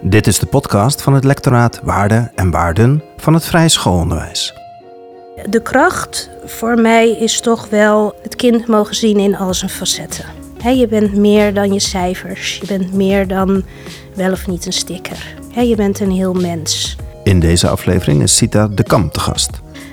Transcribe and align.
Dit 0.00 0.26
is 0.26 0.38
de 0.38 0.46
podcast 0.46 1.02
van 1.02 1.14
het 1.14 1.24
lectoraat 1.24 1.80
Waarden 1.82 2.32
en 2.34 2.50
Waarden 2.50 3.02
van 3.16 3.34
het 3.34 3.44
Vrije 3.44 3.68
Schoolonderwijs. 3.68 4.54
De 5.48 5.62
kracht 5.62 6.30
voor 6.44 6.80
mij 6.80 7.10
is 7.10 7.40
toch 7.40 7.68
wel 7.68 8.14
het 8.22 8.36
kind 8.36 8.66
mogen 8.66 8.94
zien 8.94 9.18
in 9.18 9.36
al 9.36 9.54
zijn 9.54 9.70
facetten. 9.70 10.24
je 10.62 10.86
bent 10.86 11.14
meer 11.14 11.54
dan 11.54 11.72
je 11.72 11.80
cijfers. 11.80 12.56
Je 12.56 12.66
bent 12.66 12.92
meer 12.92 13.26
dan 13.26 13.64
wel 14.14 14.32
of 14.32 14.46
niet 14.46 14.66
een 14.66 14.72
sticker. 14.72 15.34
je 15.54 15.76
bent 15.76 16.00
een 16.00 16.10
heel 16.12 16.34
mens. 16.34 16.96
In 17.24 17.40
deze 17.40 17.68
aflevering 17.68 18.22
is 18.22 18.36
Sita 18.36 18.68
de 18.68 18.82
Kam 18.82 19.10
te 19.10 19.20
gast. 19.20 19.50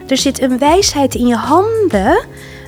Er 0.08 0.18
zit 0.18 0.42
een 0.42 0.58
wijsheid 0.58 1.16
in 1.16 1.28
je 1.28 1.36
handen 1.36 2.26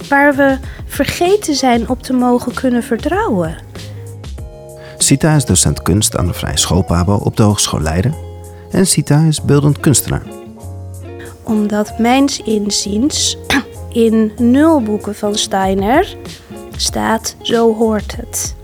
waar 0.10 0.36
we 0.36 0.58
vergeten 0.86 1.56
zijn 1.56 1.90
op 1.90 2.04
te 2.04 2.14
mogen 2.14 2.54
kunnen 2.54 2.84
vertrouwen. 2.84 3.56
Sita 4.98 5.36
is 5.36 5.45
docent 5.45 5.82
kunst 5.82 6.18
aan 6.18 6.27
de 6.27 6.34
Vrije 6.34 6.57
Schoolpabo 6.57 7.13
op 7.13 7.38
de 7.38 7.43
Hogeschool 7.43 7.82
Leiden. 7.82 8.16
En 8.71 8.88
Sita 8.88 9.23
is 9.23 9.41
beeldend 9.41 9.80
kunstenaar. 9.80 10.23
Omdat 11.44 11.99
mijns 11.99 12.41
inziens 12.41 13.38
in 13.91 14.31
nul 14.38 14.81
boeken 14.81 15.16
van 15.16 15.36
Steiner 15.36 16.16
staat 16.75 17.36
zo 17.41 17.75
hoort 17.75 18.16
het. 18.16 18.55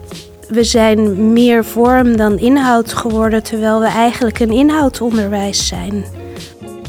We 0.49 0.63
zijn 0.63 1.33
meer 1.33 1.65
vorm 1.65 2.17
dan 2.17 2.37
inhoud 2.37 2.93
geworden, 2.93 3.43
terwijl 3.43 3.79
we 3.79 3.87
eigenlijk 3.87 4.39
een 4.39 4.51
inhoudonderwijs 4.51 5.67
zijn. 5.67 6.05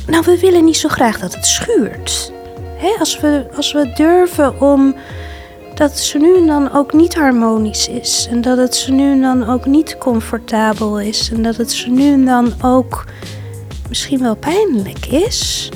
Nou, 0.07 0.25
we 0.25 0.39
willen 0.39 0.65
niet 0.65 0.77
zo 0.77 0.89
graag 0.89 1.19
dat 1.19 1.35
het 1.35 1.47
schuurt. 1.47 2.33
als, 2.99 3.21
we, 3.21 3.47
als 3.57 3.73
we 3.73 3.93
durven 3.95 4.61
om 4.61 4.95
dat 5.75 5.91
het 5.91 5.99
ze 5.99 6.19
nu 6.19 6.37
en 6.37 6.47
dan 6.47 6.73
ook 6.73 6.93
niet 6.93 7.15
harmonisch 7.15 7.89
is. 7.89 8.29
En 8.31 8.41
dat 8.41 8.59
het 8.59 8.75
ze 8.75 8.93
nu 8.93 9.13
en 9.13 9.21
dan 9.21 9.49
ook 9.49 9.67
niet 9.67 9.99
comfortabel 9.99 11.01
is. 11.01 11.31
En 11.33 11.43
dat 11.43 11.57
het 11.57 11.73
ze 11.73 11.91
nu 11.91 12.13
en 12.13 12.25
dan 12.25 12.53
ook 12.63 13.05
misschien 13.89 14.21
wel 14.21 14.37
pijnlijk 14.37 15.07
is. 15.07 15.71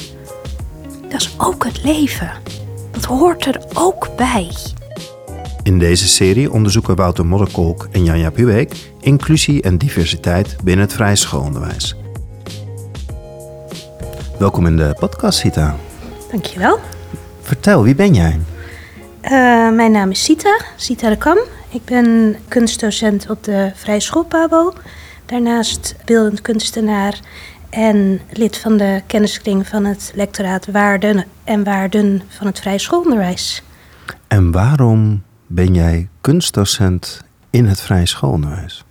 Dat 1.08 1.20
is 1.20 1.34
ook 1.38 1.64
het 1.64 1.84
leven. 1.84 2.30
Dat 2.90 3.04
hoort 3.04 3.46
er 3.46 3.60
ook 3.74 4.08
bij. 4.16 4.50
In 5.62 5.78
deze 5.78 6.08
serie 6.08 6.52
onderzoeken 6.52 6.96
Wouter 6.96 7.26
Modderkolk 7.26 7.88
en 7.90 8.04
Janja 8.04 8.30
Puweek 8.30 8.90
inclusie 9.00 9.62
en 9.62 9.78
diversiteit 9.78 10.56
binnen 10.64 10.84
het 10.84 10.94
vrije 10.94 11.16
schoolonderwijs. 11.16 11.96
Welkom 14.38 14.66
in 14.66 14.76
de 14.76 14.94
podcast, 14.98 15.38
Sita. 15.38 15.76
Dankjewel. 16.30 16.78
Vertel, 17.40 17.82
wie 17.82 17.94
ben 17.94 18.14
jij? 18.14 18.38
Uh, 19.22 19.30
mijn 19.70 19.90
naam 19.90 20.10
is 20.10 20.24
Sita, 20.24 20.60
Sita 20.76 21.08
de 21.08 21.16
Kam. 21.16 21.38
Ik 21.68 21.84
ben 21.84 22.36
kunstdocent 22.48 23.30
op 23.30 23.44
de 23.44 23.72
Vrije 23.74 24.00
School 24.00 24.24
Pabo. 24.24 24.72
Daarnaast 25.26 25.94
beeldend 26.04 26.40
kunstenaar 26.40 27.20
en 27.70 28.20
lid 28.30 28.58
van 28.58 28.76
de 28.76 29.02
kenniskring 29.06 29.66
van 29.66 29.84
het 29.84 30.12
lectoraat 30.14 30.66
Waarden 30.66 31.24
en 31.44 31.64
Waarden 31.64 32.22
van 32.28 32.46
het 32.46 32.60
Vrije 32.60 32.78
Schoolonderwijs. 32.78 33.62
En 34.28 34.52
waarom 34.52 35.22
ben 35.46 35.74
jij 35.74 36.08
kunstdocent 36.20 37.20
in 37.50 37.66
het 37.66 37.80
Vrije 37.80 38.06
Schoolonderwijs? 38.06 38.84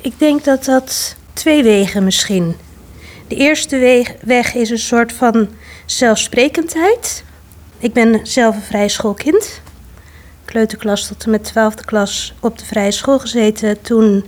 Ik 0.00 0.18
denk 0.18 0.44
dat 0.44 0.64
dat 0.64 1.16
twee 1.32 1.62
wegen 1.62 2.04
misschien. 2.04 2.56
De 3.26 3.36
eerste 3.36 4.04
weg, 4.22 4.54
is 4.54 4.70
een 4.70 4.78
soort 4.78 5.12
van 5.12 5.48
zelfsprekendheid. 5.86 7.24
Ik 7.78 7.92
ben 7.92 8.26
zelf 8.26 8.54
een 8.54 8.62
vrije 8.62 8.88
schoolkind 8.88 9.60
kleuterklas 10.50 11.06
tot 11.06 11.24
en 11.24 11.30
met 11.30 11.44
twaalfde 11.44 11.84
klas 11.84 12.34
op 12.40 12.58
de 12.58 12.64
vrije 12.64 12.90
school 12.90 13.18
gezeten. 13.18 13.82
Toen 13.82 14.24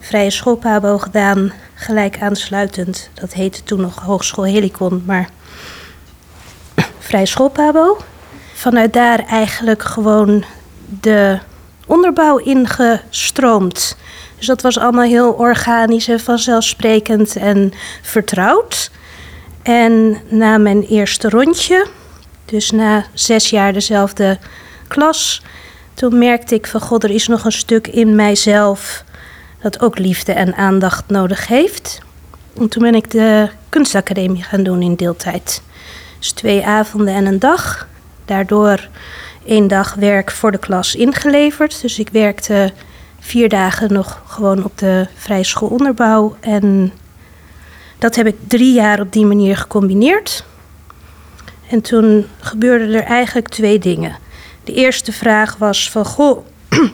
vrije 0.00 0.30
schoolpabo 0.30 0.98
gedaan, 0.98 1.52
gelijk 1.74 2.20
aansluitend. 2.20 3.10
Dat 3.14 3.32
heette 3.32 3.62
toen 3.62 3.80
nog 3.80 3.98
Hogeschool 3.98 4.44
Helicon, 4.44 5.02
maar 5.06 5.28
vrije 6.98 7.26
schoolpabo. 7.26 7.98
Vanuit 8.54 8.92
daar 8.92 9.18
eigenlijk 9.18 9.82
gewoon 9.82 10.44
de 11.00 11.38
onderbouw 11.86 12.36
ingestroomd. 12.36 13.96
Dus 14.36 14.46
dat 14.46 14.62
was 14.62 14.78
allemaal 14.78 15.04
heel 15.04 15.32
organisch 15.32 16.08
en 16.08 16.20
vanzelfsprekend 16.20 17.36
en 17.36 17.72
vertrouwd. 18.02 18.90
En 19.62 20.20
na 20.28 20.58
mijn 20.58 20.82
eerste 20.82 21.28
rondje, 21.28 21.86
dus 22.44 22.70
na 22.70 23.04
zes 23.12 23.50
jaar 23.50 23.72
dezelfde 23.72 24.38
klas, 24.86 25.42
toen 25.94 26.18
merkte 26.18 26.54
ik 26.54 26.66
van 26.66 26.80
god, 26.80 27.04
er 27.04 27.10
is 27.10 27.26
nog 27.26 27.44
een 27.44 27.52
stuk 27.52 27.86
in 27.86 28.14
mijzelf 28.14 29.04
dat 29.60 29.80
ook 29.80 29.98
liefde 29.98 30.32
en 30.32 30.54
aandacht 30.54 31.04
nodig 31.08 31.46
heeft. 31.46 32.00
En 32.58 32.68
toen 32.68 32.82
ben 32.82 32.94
ik 32.94 33.10
de 33.10 33.48
kunstacademie 33.68 34.42
gaan 34.42 34.62
doen 34.62 34.82
in 34.82 34.94
deeltijd. 34.94 35.62
Dus 36.18 36.32
twee 36.32 36.66
avonden 36.66 37.14
en 37.14 37.26
een 37.26 37.38
dag. 37.38 37.88
Daardoor 38.24 38.88
één 39.44 39.68
dag 39.68 39.94
werk 39.94 40.30
voor 40.30 40.50
de 40.50 40.58
klas 40.58 40.94
ingeleverd. 40.94 41.80
Dus 41.80 41.98
ik 41.98 42.08
werkte 42.08 42.72
vier 43.20 43.48
dagen 43.48 43.92
nog 43.92 44.22
gewoon 44.26 44.64
op 44.64 44.78
de 44.78 45.06
vrije 45.14 45.44
schoolonderbouw. 45.44 46.36
En 46.40 46.92
dat 47.98 48.14
heb 48.14 48.26
ik 48.26 48.36
drie 48.46 48.72
jaar 48.72 49.00
op 49.00 49.12
die 49.12 49.26
manier 49.26 49.56
gecombineerd. 49.56 50.44
En 51.70 51.80
toen 51.80 52.26
gebeurden 52.40 52.94
er 52.94 53.04
eigenlijk 53.04 53.48
twee 53.48 53.78
dingen. 53.78 54.16
De 54.66 54.72
eerste 54.72 55.12
vraag 55.12 55.56
was 55.56 55.90
van, 55.90 56.04
goh, 56.04 56.46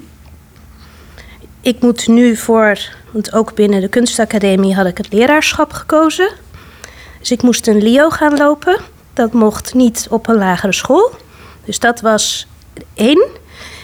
ik 1.61 1.81
moet 1.81 2.09
nu 2.09 2.37
voor, 2.37 2.79
want 3.11 3.33
ook 3.33 3.55
binnen 3.55 3.81
de 3.81 3.89
kunstacademie 3.89 4.75
had 4.75 4.87
ik 4.87 4.97
het 4.97 5.13
leraarschap 5.13 5.73
gekozen. 5.73 6.29
Dus 7.19 7.31
ik 7.31 7.43
moest 7.43 7.67
een 7.67 7.83
LIO 7.83 8.11
gaan 8.11 8.37
lopen. 8.37 8.81
Dat 9.13 9.33
mocht 9.33 9.75
niet 9.75 10.07
op 10.11 10.29
een 10.29 10.37
lagere 10.37 10.73
school. 10.73 11.11
Dus 11.65 11.79
dat 11.79 12.01
was 12.01 12.47
één. 12.95 13.27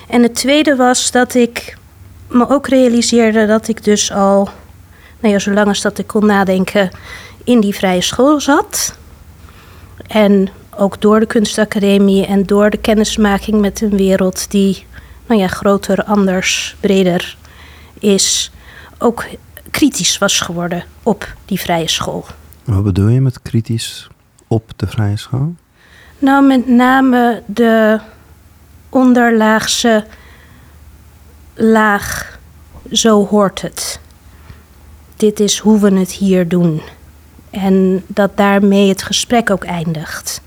En 0.09 0.23
het 0.23 0.35
tweede 0.35 0.77
was 0.77 1.11
dat 1.11 1.35
ik 1.35 1.77
me 2.27 2.49
ook 2.49 2.69
realiseerde 2.69 3.47
dat 3.47 3.69
ik 3.69 3.85
dus 3.85 4.13
al, 4.13 4.49
nou 5.21 5.33
ja, 5.35 5.39
zolang 5.39 5.69
als 5.69 5.81
dat 5.81 5.99
ik 5.99 6.07
kon 6.07 6.27
nadenken, 6.27 6.91
in 7.45 7.61
die 7.61 7.75
vrije 7.75 8.03
school 8.03 8.41
zat. 8.41 8.97
En 10.07 10.49
ook 10.79 11.01
door 11.01 11.21
de 11.21 11.27
kunstacademie 11.27 12.27
en 12.27 12.43
door 12.43 12.71
de 12.71 12.77
kennismaking 12.77 13.61
met 13.61 13.81
een 13.81 13.97
wereld 13.97 14.51
die 14.51 14.87
nou 15.27 15.41
ja, 15.41 15.47
groter, 15.47 16.05
anders, 16.05 16.77
breder 16.81 17.37
is, 17.99 18.51
ook 18.99 19.25
kritisch 19.71 20.19
was 20.19 20.41
geworden 20.41 20.85
op 21.03 21.35
die 21.45 21.61
vrije 21.61 21.89
school. 21.89 22.27
Wat 22.65 22.85
bedoel 22.85 23.09
je 23.09 23.21
met 23.21 23.43
kritisch 23.43 24.09
op 24.47 24.73
de 24.77 24.87
vrije 24.87 25.17
school? 25.17 25.55
Nou, 26.19 26.47
met 26.47 26.69
name 26.69 27.43
de 27.47 28.01
onderlaagse 28.89 30.05
laag, 31.55 32.39
zo 32.93 33.27
hoort 33.27 33.63
het. 33.63 34.01
Dit 35.17 35.41
is 35.41 35.59
hoe 35.59 35.81
we 35.81 35.99
het 35.99 36.13
hier 36.13 36.49
doen. 36.49 36.83
En 37.51 38.05
dat 38.07 38.37
daarmee 38.37 38.89
het 38.89 39.03
gesprek 39.03 39.51
ook 39.51 39.65
eindigt. 39.65 40.41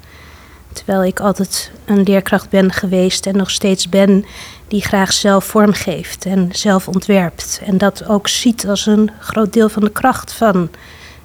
Terwijl 0.74 1.04
ik 1.04 1.20
altijd 1.20 1.72
een 1.86 2.04
leerkracht 2.04 2.50
ben 2.50 2.72
geweest 2.72 3.26
en 3.26 3.38
nog 3.38 3.50
steeds 3.50 3.90
ben 3.90 4.26
die 4.68 4.82
graag 4.82 5.14
zelf 5.14 5.46
vormgeeft 5.46 6.26
en 6.26 6.50
zelf 6.52 6.88
ontwerpt. 6.88 7.62
En 7.66 7.78
dat 7.78 8.08
ook 8.08 8.28
ziet 8.28 8.68
als 8.68 8.86
een 8.86 9.12
groot 9.20 9.54
deel 9.54 9.70
van 9.70 9.84
de 9.84 9.92
kracht 9.92 10.34
van 10.34 10.70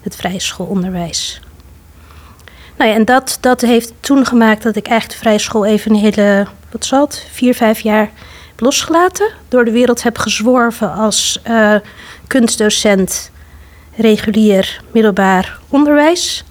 het 0.00 0.16
vrije 0.16 0.40
schoolonderwijs. 0.40 1.40
Nou 2.76 2.90
ja, 2.90 2.96
en 2.96 3.04
dat, 3.04 3.38
dat 3.40 3.60
heeft 3.60 3.92
toen 4.00 4.26
gemaakt 4.26 4.62
dat 4.62 4.76
ik 4.76 4.86
eigenlijk 4.86 5.20
de 5.20 5.24
vrije 5.26 5.38
school 5.38 5.64
even 5.64 5.90
een 5.90 6.00
hele, 6.00 6.46
wat 6.70 6.84
zal 6.84 7.04
het, 7.04 7.26
vier, 7.30 7.54
vijf 7.54 7.80
jaar 7.80 8.10
heb 8.48 8.60
losgelaten. 8.60 9.32
Door 9.48 9.64
de 9.64 9.70
wereld 9.70 10.02
heb 10.02 10.18
gezworven 10.18 10.92
als 10.92 11.40
uh, 11.48 11.74
kunstdocent, 12.26 13.30
regulier 13.96 14.82
middelbaar 14.92 15.58
onderwijs 15.68 16.44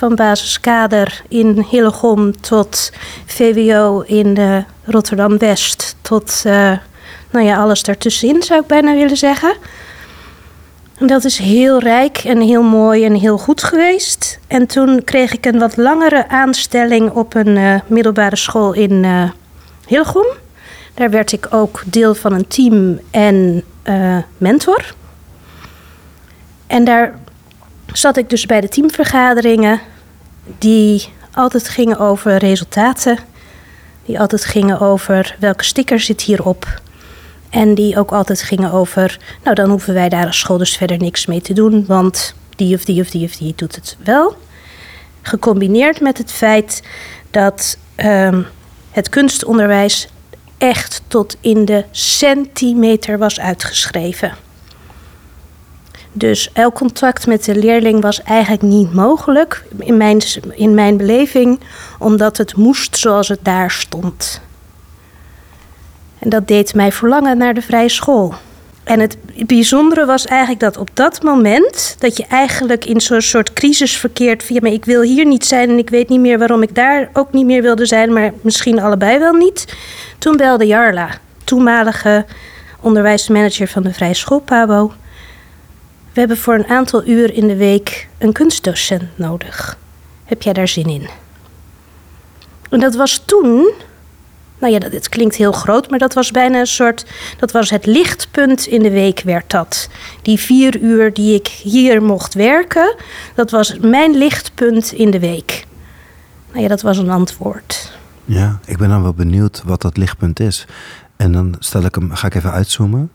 van 0.00 0.14
basiskader 0.14 1.22
in 1.28 1.66
Hillegom 1.70 2.40
tot 2.40 2.92
VWO 3.26 4.00
in 4.00 4.38
uh, 4.38 4.56
Rotterdam-West. 4.84 5.96
Tot 6.00 6.42
uh, 6.46 6.72
nou 7.30 7.46
ja, 7.46 7.56
alles 7.56 7.82
daartussenin 7.82 8.42
zou 8.42 8.60
ik 8.60 8.66
bijna 8.66 8.94
willen 8.94 9.16
zeggen. 9.16 9.56
En 10.98 11.06
dat 11.06 11.24
is 11.24 11.38
heel 11.38 11.78
rijk 11.78 12.18
en 12.18 12.40
heel 12.40 12.62
mooi 12.62 13.04
en 13.04 13.14
heel 13.14 13.38
goed 13.38 13.62
geweest. 13.62 14.38
En 14.46 14.66
toen 14.66 15.04
kreeg 15.04 15.32
ik 15.32 15.46
een 15.46 15.58
wat 15.58 15.76
langere 15.76 16.28
aanstelling 16.28 17.10
op 17.10 17.34
een 17.34 17.56
uh, 17.56 17.80
middelbare 17.86 18.36
school 18.36 18.72
in 18.72 19.04
Hillegom. 19.86 20.26
Daar 20.94 21.10
werd 21.10 21.32
ik 21.32 21.46
ook 21.50 21.82
deel 21.86 22.14
van 22.14 22.32
een 22.32 22.48
team 22.48 23.00
en 23.10 23.64
mentor. 24.38 24.94
En 26.66 26.84
daar 26.84 27.18
zat 27.92 28.16
ik 28.16 28.30
dus 28.30 28.46
bij 28.46 28.60
de 28.60 28.68
teamvergaderingen 28.68 29.80
die 30.58 31.08
altijd 31.34 31.68
gingen 31.68 31.98
over 31.98 32.36
resultaten, 32.36 33.18
die 34.04 34.20
altijd 34.20 34.44
gingen 34.44 34.80
over 34.80 35.36
welke 35.38 35.64
sticker 35.64 36.00
zit 36.00 36.20
hierop. 36.20 36.80
En 37.50 37.74
die 37.74 37.98
ook 37.98 38.12
altijd 38.12 38.42
gingen 38.42 38.72
over, 38.72 39.18
nou 39.44 39.54
dan 39.54 39.70
hoeven 39.70 39.94
wij 39.94 40.08
daar 40.08 40.26
als 40.26 40.38
school 40.38 40.58
dus 40.58 40.76
verder 40.76 40.98
niks 40.98 41.26
mee 41.26 41.40
te 41.40 41.52
doen, 41.52 41.84
want 41.86 42.34
die 42.56 42.74
of 42.74 42.84
die 42.84 43.00
of 43.00 43.10
die 43.10 43.24
of 43.24 43.36
die 43.36 43.52
doet 43.56 43.74
het 43.74 43.96
wel. 44.04 44.36
Gecombineerd 45.22 46.00
met 46.00 46.18
het 46.18 46.32
feit 46.32 46.82
dat 47.30 47.78
ehm, 47.94 48.42
het 48.90 49.08
kunstonderwijs 49.08 50.08
echt 50.58 51.02
tot 51.06 51.36
in 51.40 51.64
de 51.64 51.84
centimeter 51.90 53.18
was 53.18 53.40
uitgeschreven. 53.40 54.32
Dus 56.12 56.50
elk 56.52 56.74
contact 56.74 57.26
met 57.26 57.44
de 57.44 57.54
leerling 57.54 58.02
was 58.02 58.22
eigenlijk 58.22 58.62
niet 58.62 58.92
mogelijk 58.92 59.64
in 59.78 59.96
mijn, 59.96 60.20
in 60.54 60.74
mijn 60.74 60.96
beleving, 60.96 61.60
omdat 61.98 62.36
het 62.36 62.56
moest 62.56 62.96
zoals 62.96 63.28
het 63.28 63.40
daar 63.42 63.70
stond. 63.70 64.40
En 66.18 66.30
dat 66.30 66.48
deed 66.48 66.74
mij 66.74 66.92
verlangen 66.92 67.38
naar 67.38 67.54
de 67.54 67.62
vrije 67.62 67.88
school. 67.88 68.34
En 68.84 69.00
het 69.00 69.16
bijzondere 69.46 70.04
was 70.04 70.24
eigenlijk 70.24 70.60
dat 70.60 70.76
op 70.76 70.88
dat 70.94 71.22
moment, 71.22 71.96
dat 71.98 72.16
je 72.16 72.26
eigenlijk 72.28 72.84
in 72.84 73.00
zo'n 73.00 73.20
soort 73.20 73.52
crisis 73.52 73.96
verkeert 73.96 74.42
via, 74.42 74.58
maar 74.62 74.72
ik 74.72 74.84
wil 74.84 75.02
hier 75.02 75.26
niet 75.26 75.44
zijn 75.44 75.70
en 75.70 75.78
ik 75.78 75.90
weet 75.90 76.08
niet 76.08 76.20
meer 76.20 76.38
waarom 76.38 76.62
ik 76.62 76.74
daar 76.74 77.10
ook 77.12 77.32
niet 77.32 77.46
meer 77.46 77.62
wilde 77.62 77.86
zijn, 77.86 78.12
maar 78.12 78.32
misschien 78.40 78.80
allebei 78.80 79.18
wel 79.18 79.32
niet. 79.32 79.74
Toen 80.18 80.36
belde 80.36 80.66
Jarla, 80.66 81.08
toenmalige 81.44 82.24
onderwijsmanager 82.80 83.68
van 83.68 83.82
de 83.82 83.92
Vrije 83.92 84.14
School 84.14 84.40
Pabo. 84.40 84.92
We 86.12 86.20
hebben 86.20 86.36
voor 86.36 86.54
een 86.54 86.68
aantal 86.68 87.06
uur 87.06 87.34
in 87.34 87.46
de 87.46 87.56
week 87.56 88.08
een 88.18 88.32
kunstdocent 88.32 89.02
nodig. 89.14 89.78
Heb 90.24 90.42
jij 90.42 90.52
daar 90.52 90.68
zin 90.68 90.86
in? 90.86 91.08
En 92.70 92.80
dat 92.80 92.94
was 92.94 93.22
toen 93.24 93.72
nou 94.60 94.72
ja, 94.72 94.78
dat, 94.78 94.92
het 94.92 95.08
klinkt 95.08 95.36
heel 95.36 95.52
groot, 95.52 95.90
maar 95.90 95.98
dat 95.98 96.14
was 96.14 96.30
bijna 96.30 96.58
een 96.58 96.66
soort. 96.66 97.06
Dat 97.38 97.52
was 97.52 97.70
het 97.70 97.86
lichtpunt 97.86 98.66
in 98.66 98.82
de 98.82 98.90
week, 98.90 99.20
werd 99.20 99.50
dat. 99.50 99.88
Die 100.22 100.38
vier 100.38 100.78
uur 100.78 101.12
die 101.12 101.34
ik 101.34 101.46
hier 101.46 102.02
mocht 102.02 102.34
werken, 102.34 102.94
dat 103.34 103.50
was 103.50 103.78
mijn 103.78 104.16
lichtpunt 104.16 104.92
in 104.92 105.10
de 105.10 105.18
week. 105.18 105.66
Nou 106.50 106.62
ja, 106.62 106.68
dat 106.68 106.82
was 106.82 106.98
een 106.98 107.10
antwoord. 107.10 107.92
Ja, 108.24 108.60
ik 108.64 108.78
ben 108.78 108.88
dan 108.88 109.02
wel 109.02 109.14
benieuwd 109.14 109.62
wat 109.64 109.82
dat 109.82 109.96
lichtpunt 109.96 110.40
is. 110.40 110.66
En 111.16 111.32
dan 111.32 111.54
stel 111.58 111.84
ik 111.84 111.94
hem, 111.94 112.14
ga 112.14 112.26
ik 112.26 112.34
even 112.34 112.52
uitzoomen. 112.52 113.10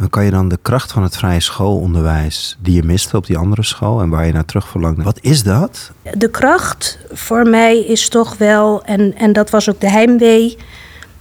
En 0.00 0.10
kan 0.10 0.24
je 0.24 0.30
dan 0.30 0.48
de 0.48 0.58
kracht 0.62 0.92
van 0.92 1.02
het 1.02 1.16
vrije 1.16 1.40
schoolonderwijs 1.40 2.56
die 2.60 2.74
je 2.74 2.82
miste 2.82 3.16
op 3.16 3.26
die 3.26 3.36
andere 3.36 3.62
school 3.62 4.00
en 4.00 4.08
waar 4.08 4.26
je 4.26 4.32
naar 4.32 4.44
terug 4.44 4.68
verlangde. 4.68 5.02
Wat 5.02 5.18
is 5.20 5.42
dat? 5.42 5.92
De 6.12 6.30
kracht 6.30 6.98
voor 7.12 7.46
mij 7.48 7.78
is 7.78 8.08
toch 8.08 8.36
wel, 8.36 8.84
en, 8.84 9.14
en 9.16 9.32
dat 9.32 9.50
was 9.50 9.70
ook 9.70 9.80
de 9.80 9.90
heimwee, 9.90 10.56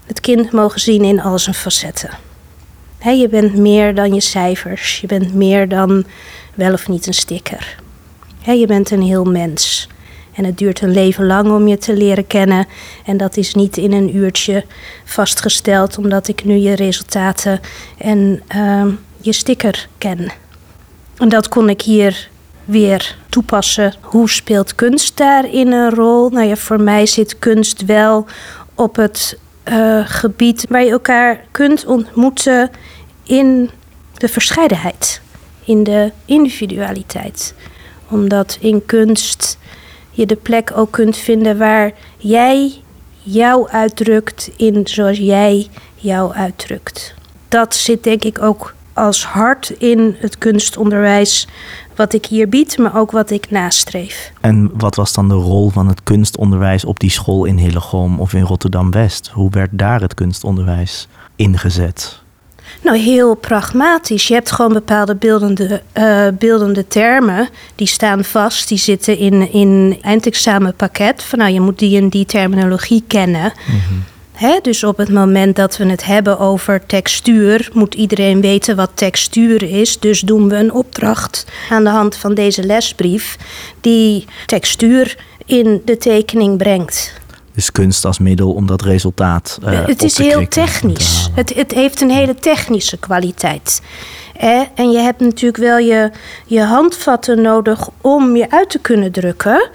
het 0.06 0.20
kind 0.20 0.52
mogen 0.52 0.80
zien 0.80 1.04
in 1.04 1.22
al 1.22 1.40
zijn 1.40 1.56
facetten. 1.56 2.10
je 3.02 3.28
bent 3.30 3.56
meer 3.56 3.96
dan 3.96 4.14
je 4.14 4.22
cijfers. 4.22 5.00
Je 5.00 5.08
bent 5.08 5.34
meer 5.34 5.70
dan 5.70 6.06
wel 6.56 6.74
of 6.74 6.88
niet 6.88 7.08
een 7.08 7.14
sticker. 7.14 7.78
je 8.44 8.68
bent 8.68 8.92
een 8.92 9.04
heel 9.04 9.26
mens. 9.26 9.90
En 10.40 10.46
het 10.46 10.58
duurt 10.58 10.82
een 10.82 10.92
leven 10.92 11.26
lang 11.26 11.52
om 11.52 11.68
je 11.68 11.78
te 11.78 11.94
leren 11.94 12.28
kennen. 12.28 12.68
En 13.06 13.18
dat 13.18 13.38
is 13.38 13.54
niet 13.54 13.78
in 13.78 13.92
een 13.92 14.16
uurtje 14.16 14.66
vastgesteld, 15.06 15.98
omdat 15.98 16.28
ik 16.28 16.44
nu 16.44 16.56
je 16.56 16.76
resultaten 16.76 17.60
en 17.98 18.42
ehm, 18.48 18.92
je 19.22 19.34
sticker 19.34 19.88
ken. 19.98 20.32
En 21.18 21.30
dat 21.30 21.50
kon 21.50 21.70
ik 21.70 21.82
hier 21.82 22.30
weer 22.66 23.16
toepassen. 23.30 23.94
Hoe 24.02 24.30
speelt 24.30 24.76
kunst 24.76 25.18
daarin 25.18 25.72
een 25.72 25.90
rol? 25.90 26.30
Nou 26.30 26.48
ja, 26.48 26.56
voor 26.56 26.82
mij 26.82 27.06
zit 27.06 27.40
kunst 27.40 27.86
wel 27.86 28.26
op 28.76 28.96
het 28.96 29.38
uh, 29.70 30.02
gebied 30.06 30.66
waar 30.70 30.84
je 30.84 30.92
elkaar 30.92 31.44
kunt 31.52 31.86
ontmoeten 31.86 32.70
in 33.24 33.70
de 34.14 34.28
verscheidenheid, 34.28 35.22
in 35.64 35.84
de 35.84 36.12
individualiteit. 36.26 37.54
Omdat 38.10 38.58
in 38.62 38.86
kunst 38.86 39.58
je 40.20 40.26
de 40.26 40.36
plek 40.36 40.72
ook 40.76 40.92
kunt 40.92 41.18
vinden 41.18 41.58
waar 41.58 41.92
jij 42.18 42.82
jou 43.22 43.70
uitdrukt 43.70 44.52
in 44.58 44.88
zoals 44.88 45.18
jij 45.18 45.68
jou 45.96 46.34
uitdrukt. 46.34 47.14
Dat 47.48 47.76
zit 47.76 48.04
denk 48.04 48.24
ik 48.24 48.42
ook 48.42 48.74
als 48.94 49.26
hart 49.26 49.70
in 49.70 50.16
het 50.20 50.38
kunstonderwijs 50.38 51.48
wat 51.96 52.14
ik 52.14 52.26
hier 52.26 52.50
bied, 52.50 52.78
maar 52.78 52.98
ook 52.98 53.12
wat 53.12 53.30
ik 53.30 53.52
nastreef. 53.52 54.32
En 54.42 54.72
wat 54.78 54.96
was 54.96 55.14
dan 55.14 55.28
de 55.28 55.34
rol 55.34 55.70
van 55.70 55.88
het 55.88 56.04
kunstonderwijs 56.04 56.86
op 56.86 57.00
die 57.00 57.12
school 57.12 57.46
in 57.46 57.58
Hillegom 57.58 58.20
of 58.20 58.34
in 58.34 58.44
Rotterdam-West? 58.44 59.28
Hoe 59.28 59.50
werd 59.50 59.70
daar 59.72 60.02
het 60.02 60.14
kunstonderwijs 60.14 61.08
ingezet? 61.36 62.22
Nou, 62.82 62.98
heel 62.98 63.36
pragmatisch. 63.36 64.28
Je 64.28 64.34
hebt 64.34 64.52
gewoon 64.52 64.74
bepaalde 64.74 65.16
beeldende, 65.16 65.82
uh, 65.98 66.28
beeldende 66.40 66.88
termen. 66.88 67.50
Die 67.76 67.88
staan 67.88 68.24
vast, 68.24 68.68
die 68.68 68.78
zitten 68.78 69.18
in, 69.18 69.52
in 69.52 69.98
eindexamenpakket. 70.02 71.24
Van 71.24 71.40
nou, 71.40 71.52
je 71.52 71.62
moet 71.62 71.80
die 71.80 71.98
en 71.98 72.10
die 72.10 72.26
terminologie 72.26 73.04
kennen. 73.08 73.54
Mm 73.66 74.04
dus 74.62 74.84
op 74.84 74.98
het 74.98 75.10
moment 75.10 75.56
dat 75.56 75.78
we 75.78 75.86
het 75.86 76.06
hebben 76.06 76.40
over 76.40 76.86
textuur, 76.86 77.70
moet 77.74 77.96
iedereen 77.96 78.42
weten 78.42 78.76
wat 78.76 78.92
textuur 78.94 79.64
is. 79.64 80.00
Dus 80.00 80.22
doen 80.22 80.50
we 80.50 80.56
een 80.56 80.74
opdracht 80.74 81.46
aan 81.70 81.84
de 81.84 81.90
hand 81.90 82.16
van 82.16 82.34
deze 82.34 82.64
lesbrief 82.64 83.38
die 83.82 84.26
textuur 84.46 85.18
in 85.46 85.82
de 85.86 85.98
tekening 85.98 86.58
brengt. 86.58 87.14
Dus 87.60 87.72
kunst 87.72 88.06
als 88.06 88.20
middel 88.20 88.54
om 88.54 88.68
dat 88.68 88.82
resultaat. 88.82 89.60
Uh, 89.64 89.86
het 89.86 90.04
is 90.04 90.18
heel 90.18 90.48
technisch. 90.48 91.30
Het, 91.34 91.54
het 91.54 91.72
heeft 91.72 92.02
een 92.02 92.10
hele 92.10 92.36
technische 92.36 92.98
kwaliteit. 92.98 93.82
En 94.76 94.92
je 94.92 94.98
hebt 94.98 95.20
natuurlijk 95.20 95.64
wel 95.64 95.78
je, 95.78 96.12
je 96.46 96.62
handvatten 96.62 97.42
nodig 97.42 97.90
om 98.02 98.36
je 98.36 98.52
uit 98.52 98.70
te 98.70 98.80
kunnen 98.80 99.12
drukken. 99.12 99.70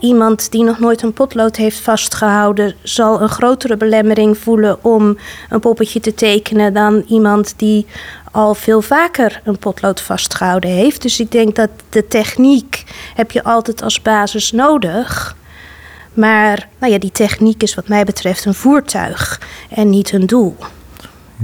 Iemand 0.00 0.50
die 0.50 0.64
nog 0.64 0.78
nooit 0.78 1.02
een 1.02 1.12
potlood 1.12 1.56
heeft 1.56 1.78
vastgehouden, 1.78 2.74
zal 2.82 3.20
een 3.20 3.28
grotere 3.28 3.76
belemmering 3.76 4.38
voelen 4.38 4.84
om 4.84 5.18
een 5.48 5.60
poppetje 5.60 6.00
te 6.00 6.14
tekenen 6.14 6.74
dan 6.74 7.04
iemand 7.08 7.54
die 7.56 7.86
al 8.30 8.54
veel 8.54 8.82
vaker 8.82 9.40
een 9.44 9.58
potlood 9.58 10.00
vastgehouden 10.00 10.70
heeft. 10.70 11.02
Dus 11.02 11.20
ik 11.20 11.30
denk 11.32 11.56
dat 11.56 11.70
de 11.88 12.06
techniek 12.06 12.84
heb 13.14 13.30
je 13.30 13.44
altijd 13.44 13.82
als 13.82 14.02
basis 14.02 14.52
nodig. 14.52 15.38
Maar 16.14 16.68
nou 16.78 16.92
ja, 16.92 16.98
die 16.98 17.12
techniek 17.12 17.62
is 17.62 17.74
wat 17.74 17.88
mij 17.88 18.04
betreft 18.04 18.44
een 18.44 18.54
voertuig 18.54 19.40
en 19.68 19.90
niet 19.90 20.12
een 20.12 20.26
doel. 20.26 20.56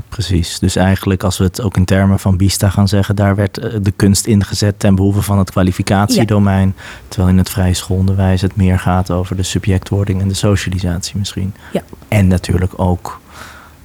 Precies. 0.08 0.58
Dus 0.58 0.76
eigenlijk, 0.76 1.22
als 1.22 1.38
we 1.38 1.44
het 1.44 1.62
ook 1.62 1.76
in 1.76 1.84
termen 1.84 2.18
van 2.18 2.36
BISTA 2.36 2.70
gaan 2.70 2.88
zeggen, 2.88 3.16
daar 3.16 3.34
werd 3.34 3.58
eh, 3.58 3.74
de 3.82 3.90
kunst 3.90 4.26
ingezet 4.26 4.78
ten 4.78 4.94
behoeve 4.94 5.22
van 5.22 5.38
het 5.38 5.50
kwalificatiedomein. 5.50 6.74
Terwijl 7.08 7.32
in 7.32 7.38
het 7.38 7.50
vrije 7.50 7.74
schoolonderwijs 7.74 8.40
het 8.40 8.56
meer 8.56 8.78
gaat 8.78 9.10
over 9.10 9.36
de 9.36 9.42
subjectwording 9.42 10.20
en 10.20 10.28
de 10.28 10.34
socialisatie 10.34 11.18
misschien. 11.18 11.54
Ja. 11.72 11.82
En 12.08 12.26
natuurlijk 12.26 12.72
ook, 12.76 13.20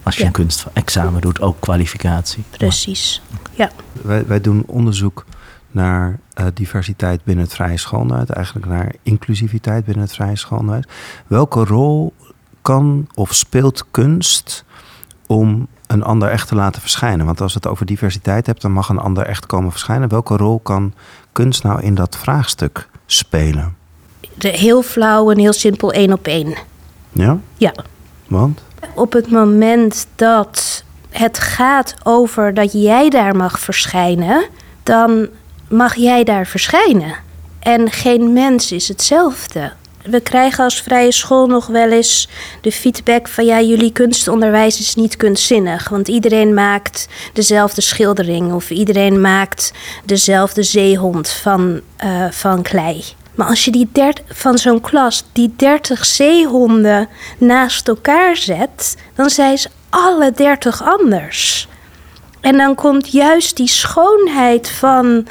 als 0.04 0.18
je 0.18 0.26
een 0.26 0.32
kunstexamen 0.32 1.22
doet, 1.22 1.42
ook 1.42 1.60
kwalificatie. 1.60 2.44
Precies. 2.50 3.22
Ja. 3.54 3.72
Wij, 4.02 4.26
wij 4.26 4.42
doen 4.42 4.64
onderzoek 4.68 5.26
naar 5.74 6.20
uh, 6.40 6.46
diversiteit 6.54 7.24
binnen 7.24 7.44
het 7.44 7.54
vrije 7.54 7.78
schoolonderwijs, 7.78 8.30
eigenlijk 8.30 8.68
naar 8.68 8.94
inclusiviteit 9.04 9.86
binnen 9.86 10.04
het 10.04 10.14
vrije 10.14 10.36
schoolonderwijs. 10.36 10.86
Welke 11.28 11.64
rol 11.64 12.14
kan 12.62 13.08
of 13.14 13.34
speelt 13.34 13.86
kunst 13.92 14.66
om 15.28 15.68
een 15.88 16.04
ander 16.04 16.30
echt 16.30 16.48
te 16.48 16.56
laten 16.56 16.82
verschijnen? 16.82 17.26
Want 17.26 17.42
als 17.42 17.54
het 17.54 17.68
over 17.68 17.86
diversiteit 17.86 18.46
hebt, 18.46 18.62
dan 18.62 18.72
mag 18.72 18.90
een 18.90 19.00
ander 19.00 19.26
echt 19.26 19.46
komen 19.46 19.72
verschijnen. 19.72 20.10
Welke 20.10 20.38
rol 20.38 20.60
kan 20.60 20.94
kunst 21.32 21.64
nou 21.64 21.82
in 21.82 21.96
dat 21.96 22.18
vraagstuk 22.18 22.90
spelen? 23.06 23.76
De 24.34 24.50
heel 24.50 24.82
flauw 24.82 25.32
en 25.32 25.38
heel 25.38 25.54
simpel 25.54 25.92
één 25.92 26.14
op 26.14 26.28
één. 26.28 26.56
Ja? 27.12 27.38
Ja. 27.58 27.74
Want? 28.28 28.64
Op 28.96 29.14
het 29.14 29.32
moment 29.32 30.08
dat 30.16 30.84
het 31.10 31.40
gaat 31.40 31.96
over 32.04 32.54
dat 32.54 32.72
jij 32.72 33.10
daar 33.10 33.36
mag 33.36 33.60
verschijnen, 33.60 34.48
dan 34.84 35.28
mag 35.72 35.96
jij 35.96 36.24
daar 36.24 36.48
verschijnen. 36.48 37.16
En 37.60 37.92
geen 37.92 38.34
mens 38.34 38.72
is 38.72 38.88
hetzelfde 38.88 39.72
we 40.04 40.20
krijgen 40.20 40.64
als 40.64 40.82
vrije 40.82 41.12
school 41.12 41.48
nog 41.48 41.68
wel 41.68 41.92
eens 41.92 42.28
de 42.62 42.72
feedback 42.72 43.28
van 43.28 43.46
ja, 43.46 43.62
jullie 43.62 43.92
kunstonderwijs 43.92 44.80
is 44.80 44.96
niet 44.96 45.16
kunstzinnig. 45.16 45.90
Want 45.90 46.08
iedereen 46.08 46.54
maakt 46.54 47.08
dezelfde 47.34 47.82
schildering 47.82 48.54
of 48.54 48.70
iedereen 48.70 49.22
maakt 49.22 49.72
dezelfde 50.06 50.64
zeehond 50.64 51.30
van, 51.30 51.82
uh, 52.04 52.26
van 52.32 52.62
klei. 52.62 53.04
Maar 53.36 53.48
als 53.48 53.66
je 53.66 53.72
die 53.72 53.90
dert, 53.92 54.22
van 54.28 54.58
zo'n 54.58 54.82
klas 54.82 55.24
die 55.32 55.54
30 55.56 56.06
zeehonden 56.06 57.10
naast 57.38 57.88
elkaar 57.88 58.36
zet, 58.36 58.98
dan 59.16 59.30
zijn 59.30 59.58
ze 59.58 59.70
alle 59.90 60.32
30 60.32 60.84
anders. 60.84 61.68
En 62.42 62.58
dan 62.58 62.76
komt 62.76 63.12
juist 63.12 63.58
die 63.58 63.68
schoonheid 63.68 64.70
van 64.70 65.28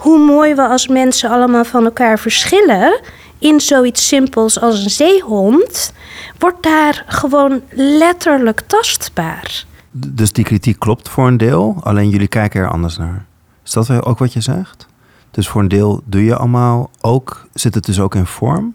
hoe 0.00 0.18
mooi 0.18 0.54
we 0.54 0.68
als 0.68 0.88
mensen 0.88 1.30
allemaal 1.30 1.64
van 1.64 1.84
elkaar 1.84 2.18
verschillen 2.18 3.00
in 3.38 3.60
zoiets 3.60 4.06
simpels 4.06 4.60
als 4.60 4.84
een 4.84 4.90
zeehond, 4.90 5.92
wordt 6.38 6.62
daar 6.62 7.04
gewoon 7.06 7.62
letterlijk 7.70 8.60
tastbaar. 8.66 9.64
Dus 9.90 10.32
die 10.32 10.44
kritiek 10.44 10.78
klopt 10.78 11.08
voor 11.08 11.26
een 11.26 11.36
deel, 11.36 11.76
alleen 11.82 12.08
jullie 12.08 12.28
kijken 12.28 12.60
er 12.60 12.70
anders 12.70 12.98
naar. 12.98 13.24
Is 13.64 13.72
dat 13.72 14.04
ook 14.04 14.18
wat 14.18 14.32
je 14.32 14.40
zegt? 14.40 14.86
Dus 15.30 15.48
voor 15.48 15.60
een 15.60 15.68
deel 15.68 16.02
doe 16.04 16.24
je 16.24 16.36
allemaal 16.36 16.90
ook, 17.00 17.46
zit 17.54 17.74
het 17.74 17.84
dus 17.84 18.00
ook 18.00 18.14
in 18.14 18.26
vorm? 18.26 18.74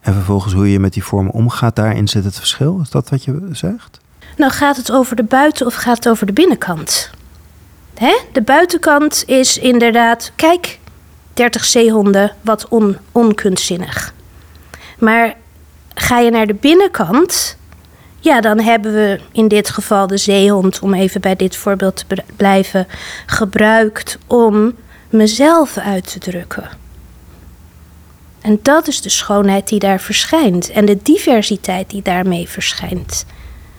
En 0.00 0.12
vervolgens 0.12 0.54
hoe 0.54 0.70
je 0.70 0.80
met 0.80 0.92
die 0.92 1.04
vorm 1.04 1.28
omgaat, 1.28 1.76
daarin 1.76 2.08
zit 2.08 2.24
het 2.24 2.38
verschil? 2.38 2.80
Is 2.82 2.90
dat 2.90 3.08
wat 3.08 3.24
je 3.24 3.48
zegt? 3.52 4.00
Nou, 4.36 4.52
gaat 4.52 4.76
het 4.76 4.92
over 4.92 5.16
de 5.16 5.24
buiten 5.24 5.66
of 5.66 5.74
gaat 5.74 5.96
het 5.96 6.08
over 6.08 6.26
de 6.26 6.32
binnenkant? 6.32 7.10
Hè? 7.98 8.18
De 8.32 8.42
buitenkant 8.42 9.22
is 9.26 9.58
inderdaad, 9.58 10.32
kijk, 10.36 10.78
30 11.34 11.64
zeehonden, 11.64 12.32
wat 12.40 12.68
on, 12.68 12.98
onkunstzinnig. 13.12 14.14
Maar 14.98 15.34
ga 15.94 16.18
je 16.18 16.30
naar 16.30 16.46
de 16.46 16.54
binnenkant, 16.54 17.56
ja, 18.20 18.40
dan 18.40 18.60
hebben 18.60 18.92
we 18.92 19.20
in 19.32 19.48
dit 19.48 19.70
geval 19.70 20.06
de 20.06 20.16
zeehond, 20.16 20.80
om 20.80 20.94
even 20.94 21.20
bij 21.20 21.36
dit 21.36 21.56
voorbeeld 21.56 22.04
te 22.08 22.22
blijven, 22.36 22.86
gebruikt 23.26 24.18
om 24.26 24.74
mezelf 25.10 25.78
uit 25.78 26.10
te 26.10 26.18
drukken. 26.18 26.68
En 28.40 28.58
dat 28.62 28.88
is 28.88 29.00
de 29.00 29.08
schoonheid 29.08 29.68
die 29.68 29.78
daar 29.78 30.00
verschijnt 30.00 30.70
en 30.70 30.84
de 30.84 30.98
diversiteit 31.02 31.90
die 31.90 32.02
daarmee 32.02 32.48
verschijnt. 32.48 33.26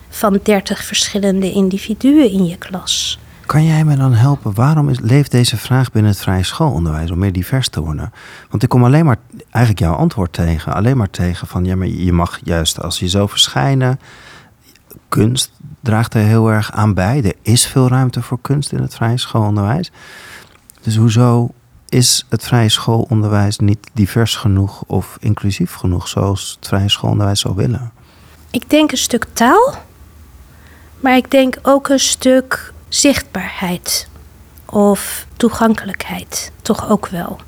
Van 0.10 0.40
30 0.44 0.84
verschillende 0.84 1.52
individuen 1.52 2.32
in 2.32 2.46
je 2.46 2.58
klas. 2.58 3.20
Kan 3.48 3.66
jij 3.66 3.86
me 3.86 3.96
dan 3.96 4.14
helpen? 4.14 4.54
Waarom 4.54 4.92
leeft 5.02 5.32
deze 5.32 5.58
vraag 5.58 5.92
binnen 5.92 6.12
het 6.12 6.22
vrije 6.22 6.44
schoolonderwijs 6.44 7.12
om 7.12 7.18
meer 7.18 7.32
divers 7.32 7.70
te 7.70 7.82
worden? 7.82 8.14
Want 8.50 8.64
ik 8.64 8.70
kom 8.70 8.84
alleen 8.84 9.06
maar, 9.06 9.18
eigenlijk 9.40 9.80
jouw 9.80 9.94
antwoord 9.94 10.34
tegen, 10.34 10.74
alleen 10.74 10.98
maar 10.98 11.10
tegen 11.10 11.48
van 11.48 11.66
ja, 11.66 11.76
maar 11.76 11.88
je 11.88 12.14
mag 12.14 12.40
juist 12.44 12.82
als 12.82 13.00
je 13.00 13.08
zo 13.08 13.28
verschijnen. 13.28 14.00
Kunst 15.10 15.52
draagt 15.82 16.14
er 16.14 16.22
heel 16.22 16.52
erg 16.52 16.72
aan 16.72 16.94
bij. 16.94 17.24
Er 17.24 17.34
is 17.42 17.68
veel 17.68 17.88
ruimte 17.88 18.22
voor 18.22 18.40
kunst 18.42 18.72
in 18.72 18.80
het 18.80 18.96
vrije 18.96 19.18
schoolonderwijs. 19.18 19.92
Dus 20.82 20.96
hoezo 20.96 21.52
is 21.90 22.26
het 22.30 22.44
vrije 22.44 22.70
schoolonderwijs 22.70 23.58
niet 23.58 23.90
divers 23.94 24.36
genoeg 24.36 24.84
of 24.88 25.18
inclusief 25.20 25.74
genoeg 25.74 26.08
zoals 26.08 26.56
het 26.60 26.68
vrije 26.68 26.90
schoolonderwijs 26.90 27.40
zou 27.40 27.56
willen? 27.56 27.92
Ik 28.52 28.70
denk 28.70 28.92
een 28.92 28.98
stuk 28.98 29.26
taal, 29.34 29.74
maar 31.00 31.16
ik 31.16 31.32
denk 31.32 31.58
ook 31.62 31.90
een 31.90 32.00
stuk 32.00 32.76
zichtbaarheid 32.90 34.08
of 34.66 35.26
toegankelijkheid, 35.38 36.52
toch 36.62 36.90
ook 36.90 37.08
wel. 37.08 37.40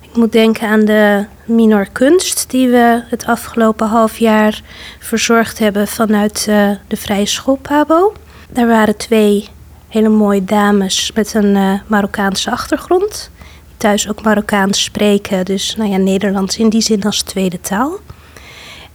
Ik 0.00 0.16
moet 0.16 0.32
denken 0.32 0.68
aan 0.68 0.84
de 0.84 1.26
minor 1.44 1.88
kunst 1.92 2.50
die 2.50 2.68
we 2.68 3.02
het 3.06 3.26
afgelopen 3.26 3.86
half 3.86 4.18
jaar 4.18 4.62
verzorgd 4.98 5.58
hebben 5.58 5.88
vanuit 5.88 6.46
uh, 6.48 6.70
de 6.86 6.96
Vrije 6.96 7.26
School 7.26 7.56
Pabo. 7.56 8.12
Daar 8.50 8.66
waren 8.66 8.96
twee 8.96 9.48
hele 9.88 10.08
mooie 10.08 10.44
dames 10.44 11.12
met 11.14 11.34
een 11.34 11.56
uh, 11.56 11.80
Marokkaanse 11.86 12.50
achtergrond. 12.50 13.30
Die 13.66 13.76
thuis 13.76 14.08
ook 14.08 14.22
Marokkaans 14.22 14.82
spreken, 14.82 15.44
dus 15.44 15.76
nou 15.76 15.90
ja, 15.90 15.96
Nederlands 15.96 16.58
in 16.58 16.68
die 16.68 16.80
zin 16.80 17.02
als 17.02 17.22
tweede 17.22 17.60
taal. 17.60 17.98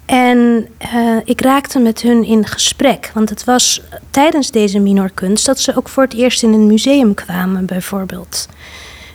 En 0.07 0.67
uh, 0.93 1.17
ik 1.23 1.41
raakte 1.41 1.79
met 1.79 2.01
hun 2.01 2.23
in 2.23 2.45
gesprek. 2.45 3.11
Want 3.13 3.29
het 3.29 3.43
was 3.43 3.81
tijdens 4.09 4.51
deze 4.51 4.79
minorkunst 4.79 5.45
dat 5.45 5.59
ze 5.59 5.77
ook 5.77 5.89
voor 5.89 6.03
het 6.03 6.13
eerst 6.13 6.43
in 6.43 6.53
een 6.53 6.67
museum 6.67 7.13
kwamen, 7.13 7.65
bijvoorbeeld. 7.65 8.47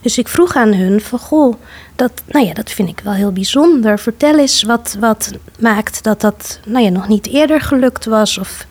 Dus 0.03 0.19
ik 0.19 0.29
vroeg 0.29 0.57
aan 0.57 0.75
hun 0.75 1.01
van, 1.01 1.19
goh, 1.19 1.55
dat, 1.97 2.13
nou 2.27 2.47
ja, 2.47 2.53
dat 2.53 2.71
vind 2.71 2.89
ik 2.89 3.01
wel 3.05 3.13
heel 3.13 3.33
bijzonder. 3.33 3.99
Vertel 3.99 4.39
eens 4.39 4.63
wat, 4.63 4.97
wat 5.01 5.31
maakt 5.59 6.03
dat 6.03 6.21
dat 6.21 6.61
nou 6.67 6.85
ja, 6.85 6.91
nog 6.91 7.09
niet 7.09 7.27
eerder 7.27 7.61
gelukt 7.61 8.05
was. 8.05 8.39
Of 8.39 8.67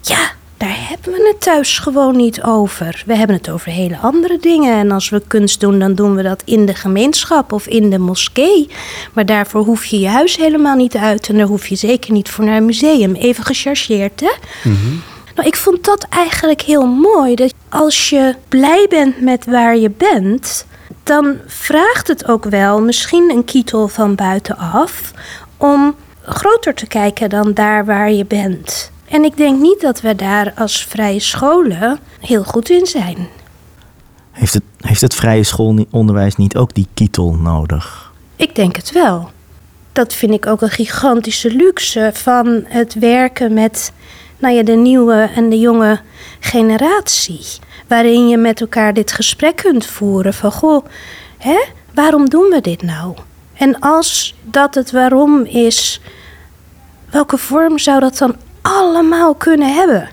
ja, 0.00 0.30
daar 0.60 0.88
hebben 0.88 1.12
we 1.12 1.28
het 1.28 1.40
thuis 1.40 1.78
gewoon 1.78 2.16
niet 2.16 2.42
over. 2.42 3.02
We 3.06 3.16
hebben 3.16 3.36
het 3.36 3.50
over 3.50 3.70
hele 3.70 3.98
andere 3.98 4.38
dingen. 4.40 4.78
En 4.78 4.90
als 4.90 5.08
we 5.08 5.22
kunst 5.26 5.60
doen, 5.60 5.78
dan 5.78 5.94
doen 5.94 6.14
we 6.14 6.22
dat 6.22 6.42
in 6.44 6.66
de 6.66 6.74
gemeenschap 6.74 7.52
of 7.52 7.66
in 7.66 7.90
de 7.90 7.98
moskee. 7.98 8.70
Maar 9.12 9.26
daarvoor 9.26 9.64
hoef 9.64 9.84
je 9.84 10.00
je 10.00 10.08
huis 10.08 10.36
helemaal 10.36 10.76
niet 10.76 10.96
uit. 10.96 11.28
En 11.28 11.36
daar 11.36 11.46
hoef 11.46 11.66
je 11.66 11.76
zeker 11.76 12.12
niet 12.12 12.30
voor 12.30 12.44
naar 12.44 12.56
een 12.56 12.64
museum. 12.64 13.14
Even 13.14 13.44
gechargeerd, 13.44 14.20
hè? 14.20 14.32
Mhm. 14.62 14.94
Nou, 15.34 15.48
ik 15.48 15.56
vond 15.56 15.84
dat 15.84 16.06
eigenlijk 16.10 16.60
heel 16.60 16.86
mooi. 16.86 17.34
Dat 17.34 17.54
als 17.68 18.08
je 18.08 18.34
blij 18.48 18.86
bent 18.88 19.20
met 19.20 19.44
waar 19.44 19.76
je 19.76 19.90
bent, 19.90 20.66
dan 21.02 21.36
vraagt 21.46 22.08
het 22.08 22.28
ook 22.28 22.44
wel 22.44 22.80
misschien 22.82 23.30
een 23.30 23.44
kietel 23.44 23.88
van 23.88 24.14
buitenaf 24.14 25.12
om 25.56 25.94
groter 26.22 26.74
te 26.74 26.86
kijken 26.86 27.30
dan 27.30 27.54
daar 27.54 27.84
waar 27.84 28.12
je 28.12 28.24
bent. 28.24 28.90
En 29.10 29.24
ik 29.24 29.36
denk 29.36 29.60
niet 29.60 29.80
dat 29.80 30.00
we 30.00 30.14
daar 30.14 30.52
als 30.56 30.84
vrije 30.84 31.20
scholen 31.20 31.98
heel 32.20 32.44
goed 32.44 32.70
in 32.70 32.86
zijn. 32.86 33.28
Heeft 34.30 34.54
het, 34.54 34.62
heeft 34.80 35.00
het 35.00 35.14
vrije 35.14 35.42
schoolonderwijs 35.42 36.36
niet 36.36 36.56
ook 36.56 36.74
die 36.74 36.86
kietel 36.94 37.34
nodig? 37.34 38.12
Ik 38.36 38.54
denk 38.54 38.76
het 38.76 38.92
wel. 38.92 39.30
Dat 39.92 40.14
vind 40.14 40.32
ik 40.32 40.46
ook 40.46 40.62
een 40.62 40.70
gigantische 40.70 41.54
luxe 41.54 42.10
van 42.14 42.64
het 42.64 42.94
werken 42.94 43.54
met 43.54 43.92
nou 44.38 44.54
ja, 44.54 44.62
de 44.62 44.76
nieuwe 44.76 45.30
en 45.34 45.48
de 45.48 45.58
jonge 45.58 46.00
generatie. 46.40 47.46
Waarin 47.86 48.28
je 48.28 48.36
met 48.36 48.60
elkaar 48.60 48.94
dit 48.94 49.12
gesprek 49.12 49.56
kunt 49.56 49.86
voeren 49.86 50.34
van 50.34 50.52
goh, 50.52 50.86
hè, 51.38 51.64
waarom 51.94 52.28
doen 52.28 52.48
we 52.50 52.60
dit 52.60 52.82
nou? 52.82 53.14
En 53.54 53.78
als 53.78 54.34
dat 54.42 54.74
het 54.74 54.90
waarom 54.90 55.44
is, 55.44 56.00
welke 57.10 57.38
vorm 57.38 57.78
zou 57.78 58.00
dat 58.00 58.18
dan 58.18 58.36
allemaal 58.62 59.34
kunnen 59.34 59.74
hebben. 59.74 60.08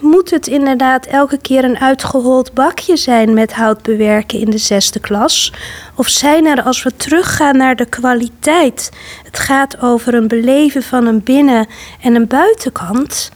Moet 0.00 0.30
het 0.30 0.46
inderdaad 0.46 1.06
elke 1.06 1.38
keer 1.38 1.64
een 1.64 1.78
uitgehold 1.78 2.54
bakje 2.54 2.96
zijn 2.96 3.34
met 3.34 3.52
hout 3.52 3.82
bewerken 3.82 4.38
in 4.38 4.50
de 4.50 4.58
zesde 4.58 5.00
klas? 5.00 5.52
Of 5.94 6.08
zijn 6.08 6.46
er, 6.46 6.62
als 6.62 6.82
we 6.82 6.96
teruggaan 6.96 7.56
naar 7.56 7.76
de 7.76 7.86
kwaliteit, 7.86 8.90
het 9.24 9.38
gaat 9.38 9.80
over 9.80 10.14
een 10.14 10.28
beleven 10.28 10.82
van 10.82 11.06
een 11.06 11.22
binnen- 11.22 11.66
en 12.00 12.14
een 12.14 12.26
buitenkant? 12.26 13.30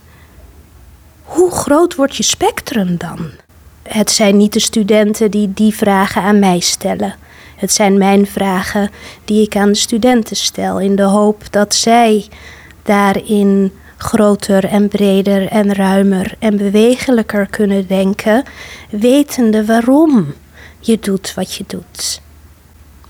Hoe 1.23 1.51
groot 1.51 1.95
wordt 1.95 2.17
je 2.17 2.23
spectrum 2.23 2.97
dan? 2.97 3.31
Het 3.83 4.11
zijn 4.11 4.37
niet 4.37 4.53
de 4.53 4.61
studenten 4.61 5.31
die 5.31 5.53
die 5.55 5.75
vragen 5.75 6.23
aan 6.23 6.39
mij 6.39 6.61
stellen. 6.61 7.15
Het 7.57 7.73
zijn 7.73 7.99
mijn 7.99 8.27
vragen 8.27 8.91
die 9.25 9.43
ik 9.43 9.57
aan 9.57 9.69
de 9.69 9.79
studenten 9.79 10.37
stel, 10.37 10.81
in 10.81 10.97
de 10.97 11.03
hoop 11.03 11.43
dat 11.51 11.75
zij 11.75 12.29
daarin 12.85 13.73
groter 13.97 14.65
en 14.65 14.89
breder 14.89 15.49
en 15.49 15.75
ruimer 15.75 16.35
en 16.39 16.57
bewegelijker 16.57 17.47
kunnen 17.47 17.87
denken, 17.87 18.45
wetende 18.91 19.65
waarom 19.65 20.27
je 20.81 20.99
doet 20.99 21.35
wat 21.35 21.55
je 21.55 21.65
doet. 21.67 22.23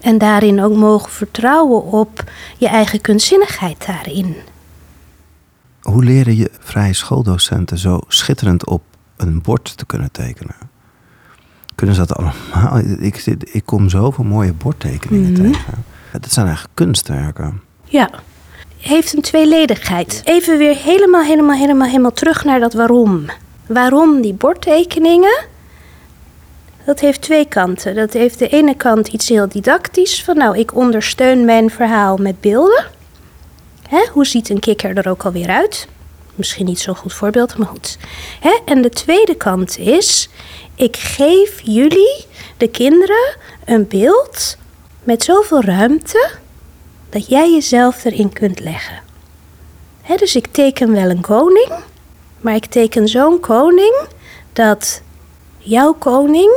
En 0.01 0.19
daarin 0.19 0.63
ook 0.63 0.77
mogen 0.77 1.11
vertrouwen 1.11 1.83
op 1.83 2.25
je 2.59 2.69
eigen 2.69 3.01
kunstzinnigheid 3.01 3.87
daarin. 3.87 4.37
Hoe 5.81 6.05
leren 6.05 6.37
je 6.37 6.51
vrije 6.61 6.93
schooldocenten 6.93 7.79
zo 7.79 8.01
schitterend 8.09 8.67
op 8.67 8.83
een 9.17 9.43
bord 9.43 9.77
te 9.77 9.87
kunnen 9.87 10.13
tekenen? 10.13 10.55
Kunnen 11.75 11.95
ze 11.95 12.07
dat 12.07 12.17
allemaal? 12.17 12.79
Ik, 12.99 13.17
ik 13.53 13.63
kom 13.65 13.89
zoveel 13.89 14.25
mooie 14.25 14.53
bordtekeningen 14.53 15.31
mm 15.31 15.35
tegen. 15.35 15.85
Het 16.11 16.33
zijn 16.33 16.47
eigenlijk 16.47 16.77
kunstwerken. 16.77 17.61
Ja, 17.85 18.11
heeft 18.85 19.13
een 19.13 19.23
tweeledigheid. 19.23 20.21
Even 20.25 20.59
weer 20.59 20.77
helemaal, 20.77 21.23
helemaal, 21.23 21.57
helemaal, 21.57 21.87
helemaal 21.87 22.13
terug 22.13 22.45
naar 22.45 22.61
dat 22.61 22.73
waarom. 22.73 23.27
Waarom 23.67 24.21
die 24.21 24.35
bordtekeningen? 24.35 25.45
Dat 26.85 27.01
heeft 27.01 27.21
twee 27.21 27.49
kanten. 27.49 27.95
Dat 27.95 28.13
heeft 28.13 28.39
de 28.39 28.49
ene 28.49 28.77
kant 28.77 29.09
iets 29.09 29.29
heel 29.29 29.49
didactisch. 29.49 30.25
Van 30.25 30.37
nou, 30.37 30.59
ik 30.59 30.75
ondersteun 30.75 31.45
mijn 31.45 31.71
verhaal 31.71 32.17
met 32.17 32.41
beelden. 32.41 32.87
Hè, 33.89 34.07
hoe 34.13 34.27
ziet 34.27 34.49
een 34.49 34.61
kikker 34.61 34.97
er 34.97 35.09
ook 35.09 35.25
alweer 35.25 35.49
uit? 35.49 35.89
Misschien 36.35 36.67
niet 36.67 36.81
zo'n 36.81 36.97
goed 36.97 37.13
voorbeeld, 37.13 37.59
maar 37.59 37.69
goed. 37.69 37.99
Hè, 38.41 38.59
en 38.65 38.83
de 38.83 38.91
tweede 38.91 39.35
kant 39.35 39.79
is, 39.79 40.29
ik 40.75 40.97
geef 40.97 41.61
jullie, 41.63 42.25
de 42.57 42.69
kinderen, 42.69 43.37
een 43.65 43.89
beeld 43.89 44.57
met 45.03 45.23
zoveel 45.23 45.63
ruimte 45.63 46.43
dat 47.15 47.27
jij 47.27 47.53
jezelf 47.53 48.05
erin 48.05 48.33
kunt 48.33 48.61
leggen. 48.61 49.03
dus 50.17 50.37
ik 50.37 50.47
teken 50.47 50.93
wel 50.93 51.11
een 51.11 51.21
koning, 51.21 51.73
maar 52.41 52.55
ik 52.55 52.67
teken 52.67 53.09
zo'n 53.09 53.41
koning 53.41 54.07
dat 54.53 55.03
jouw 55.59 55.93
koning 55.93 56.51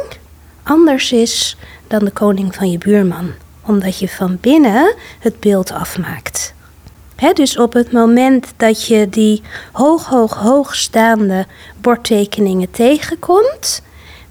anders 0.64 1.12
is 1.12 1.58
dan 1.88 2.06
de 2.06 2.12
koning 2.12 2.56
van 2.56 2.72
je 2.72 2.78
buurman, 2.78 3.32
omdat 3.66 4.00
je 4.00 4.10
van 4.10 4.38
binnen 4.42 4.96
het 5.20 5.40
beeld 5.40 5.72
afmaakt. 5.72 6.54
dus 7.34 7.58
op 7.58 7.74
het 7.74 7.92
moment 7.92 8.54
dat 8.56 8.86
je 8.88 9.10
die 9.10 9.42
hoog, 9.72 10.06
hoog, 10.06 10.34
hoog 10.34 10.76
staande 10.76 11.46
bordtekeningen 11.82 12.72
tegenkomt, 12.72 13.82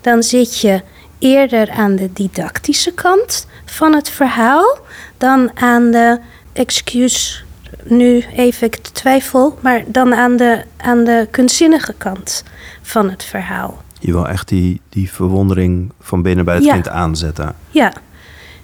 dan 0.00 0.22
zit 0.22 0.60
je 0.60 0.82
eerder 1.18 1.70
aan 1.70 1.96
de 1.96 2.12
didactische 2.12 2.92
kant 2.92 3.46
van 3.64 3.94
het 3.94 4.08
verhaal 4.08 4.84
dan 5.18 5.50
aan 5.54 5.90
de 5.90 6.18
excuse 6.52 7.44
nu 7.82 8.24
even 8.36 8.66
ik 8.66 8.76
twijfel, 8.76 9.58
maar 9.60 9.82
dan 9.86 10.14
aan 10.14 10.36
de, 10.36 10.62
aan 10.76 11.04
de 11.04 11.28
kunstzinnige 11.30 11.94
kant 11.98 12.44
van 12.82 13.10
het 13.10 13.24
verhaal. 13.24 13.82
Je 14.00 14.12
wil 14.12 14.28
echt 14.28 14.48
die, 14.48 14.80
die 14.88 15.10
verwondering 15.12 15.92
van 16.00 16.22
binnen 16.22 16.44
bij 16.44 16.54
het 16.54 16.64
Ja. 16.64 16.72
kind 16.72 16.88
aanzetten. 16.88 17.54
Ja, 17.70 17.92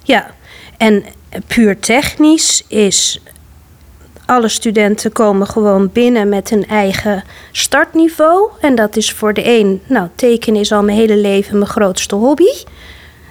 ja. 0.03 0.31
En 0.77 1.03
puur 1.47 1.79
technisch 1.79 2.63
is. 2.67 3.21
Alle 4.25 4.47
studenten 4.49 5.11
komen 5.11 5.47
gewoon 5.47 5.89
binnen 5.93 6.29
met 6.29 6.51
een 6.51 6.67
eigen 6.67 7.23
startniveau. 7.51 8.49
En 8.61 8.75
dat 8.75 8.95
is 8.95 9.11
voor 9.11 9.33
de 9.33 9.59
een, 9.59 9.81
nou, 9.87 10.07
tekenen 10.15 10.59
is 10.59 10.71
al 10.71 10.83
mijn 10.83 10.97
hele 10.97 11.17
leven 11.17 11.57
mijn 11.57 11.69
grootste 11.69 12.15
hobby. 12.15 12.51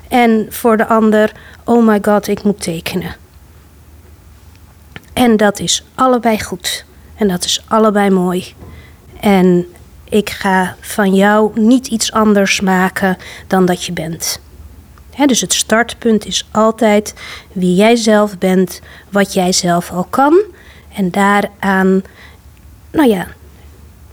En 0.09 0.47
voor 0.51 0.77
de 0.77 0.87
ander, 0.87 1.33
oh 1.65 1.87
my 1.87 1.99
god, 2.03 2.29
ik 2.29 2.43
moet 2.43 2.61
tekenen. 2.61 3.17
En 5.13 5.37
dat 5.37 5.61
is 5.61 5.85
allebei 5.95 6.43
goed. 6.43 6.85
En 7.15 7.29
dat 7.29 7.45
is 7.45 7.65
allebei 7.69 8.11
mooi. 8.11 8.55
En 9.21 9.67
ik 10.05 10.31
ga 10.31 10.77
van 10.81 11.15
jou 11.15 11.61
niet 11.61 11.87
iets 11.87 12.13
anders 12.13 12.61
maken 12.61 13.17
dan 13.47 13.67
dat 13.67 13.85
je 13.85 13.93
bent. 13.93 14.41
Dus 15.27 15.41
het 15.41 15.53
startpunt 15.53 16.27
is 16.27 16.49
altijd 16.51 17.15
wie 17.53 17.75
jij 17.75 17.97
zelf 17.97 18.39
bent, 18.39 18.81
wat 19.11 19.33
jij 19.33 19.53
zelf 19.53 19.91
al 19.91 20.05
kan. 20.05 20.43
En 20.95 21.11
daaraan, 21.11 22.03
nou 22.91 23.09
ja, 23.09 23.27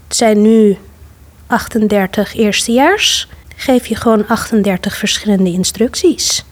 het 0.08 0.16
zijn 0.16 0.42
nu 0.42 0.78
38 1.48 2.36
eerstejaars. 2.36 3.30
Geef 3.56 3.86
je 3.86 3.96
gewoon 3.96 4.28
38 4.28 4.98
verschillende 4.98 5.52
instructies. 5.52 6.46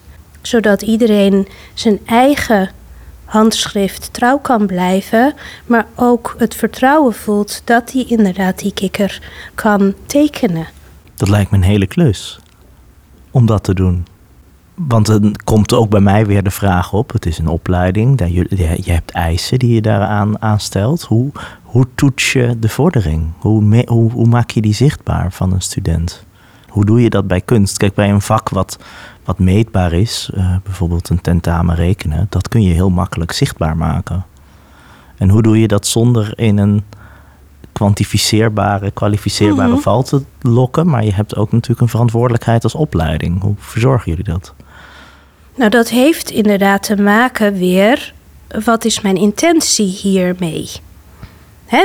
Zodat 0.48 0.82
iedereen 0.82 1.48
zijn 1.74 2.00
eigen 2.06 2.70
handschrift 3.26 4.14
trouw 4.14 4.38
kan 4.38 4.66
blijven, 4.66 5.34
maar 5.66 5.88
ook 5.96 6.36
het 6.38 6.56
vertrouwen 6.56 7.14
voelt 7.14 7.62
dat 7.64 7.92
hij 7.92 8.06
inderdaad 8.08 8.60
die 8.60 8.74
kikker 8.74 9.22
kan 9.56 9.94
tekenen. 10.06 10.68
Dat 11.16 11.30
lijkt 11.30 11.52
me 11.52 11.58
een 11.58 11.64
hele 11.64 11.88
klus 11.88 12.40
om 13.32 13.46
dat 13.46 13.64
te 13.64 13.74
doen. 13.74 14.06
Want 14.74 15.06
dan 15.06 15.36
komt 15.44 15.74
ook 15.74 15.90
bij 15.90 16.00
mij 16.00 16.26
weer 16.26 16.44
de 16.44 16.52
vraag 16.52 16.94
op: 16.94 17.12
het 17.12 17.26
is 17.26 17.38
een 17.38 17.48
opleiding, 17.48 18.20
je, 18.28 18.92
hebt 18.92 19.12
eisen 19.12 19.60
die 19.60 19.74
je 19.74 19.82
daaraan 19.82 20.42
aanstelt. 20.42 21.02
Hoe, 21.02 21.32
hoe 21.64 21.88
toets 21.96 22.32
je 22.32 22.60
de 22.60 22.70
vordering? 22.70 23.32
Hoe, 23.38 23.84
hoe 23.90 24.28
maak 24.28 24.50
je 24.50 24.62
die 24.62 24.74
zichtbaar 24.74 25.32
van 25.32 25.54
een 25.54 25.62
student? 25.62 26.26
Hoe 26.70 26.86
doe 26.86 27.02
je 27.02 27.10
dat 27.10 27.28
bij 27.28 27.42
kunst? 27.42 27.78
Kijk, 27.78 27.94
bij 27.94 28.10
een 28.10 28.22
vak 28.22 28.50
wat, 28.50 28.78
wat 29.26 29.40
meetbaar 29.40 29.94
is, 29.94 30.30
eh, 30.34 30.56
bijvoorbeeld 30.64 31.10
een 31.10 31.22
tentamen 31.22 31.76
rekenen, 31.76 32.28
dat 32.30 32.48
kun 32.48 32.62
je 32.62 32.74
heel 32.74 32.90
makkelijk 32.90 33.32
zichtbaar 33.32 33.78
maken. 33.78 34.26
En 35.18 35.30
hoe 35.30 35.42
doe 35.42 35.60
je 35.60 35.68
dat 35.68 35.88
zonder 35.88 36.40
in 36.40 36.58
een 36.58 36.84
kwantificeerbare, 37.72 38.92
kwalificeerbare 38.92 39.70
Mhm. 39.72 39.80
val 39.80 40.04
te 40.04 40.22
lokken? 40.42 40.90
Maar 40.90 41.04
je 41.04 41.14
hebt 41.14 41.36
ook 41.36 41.52
natuurlijk 41.52 41.82
een 41.82 41.90
verantwoordelijkheid 41.90 42.64
als 42.64 42.76
opleiding. 42.76 43.42
Hoe 43.42 43.56
verzorgen 43.58 44.10
jullie 44.12 44.24
dat? 44.34 44.54
Nou, 45.56 45.70
dat 45.70 45.90
heeft 45.90 46.30
inderdaad 46.30 46.84
te 46.84 47.02
maken 47.02 47.54
weer. 47.54 48.14
Wat 48.66 48.86
is 48.86 49.02
mijn 49.02 49.16
intentie 49.16 49.86
hiermee? 49.88 50.70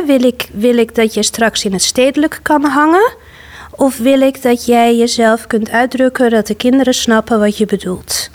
Wil, 0.07 0.23
ik, 0.23 0.51
wil 0.53 0.77
ik 0.77 0.95
dat 0.95 1.15
je 1.15 1.23
straks 1.23 1.65
in 1.65 1.73
het 1.73 1.83
stedelijk 1.83 2.41
kan 2.43 2.65
hangen? 2.65 3.13
Of 3.77 3.99
wil 3.99 4.21
ik 4.21 4.43
dat 4.43 4.67
jij 4.67 4.97
jezelf 4.97 5.47
kunt 5.47 5.71
uitdrukken 5.71 6.31
dat 6.31 6.47
de 6.47 6.55
kinderen 6.55 6.95
snappen 6.95 7.39
wat 7.39 7.57
je 7.57 7.67
bedoelt? 7.67 8.31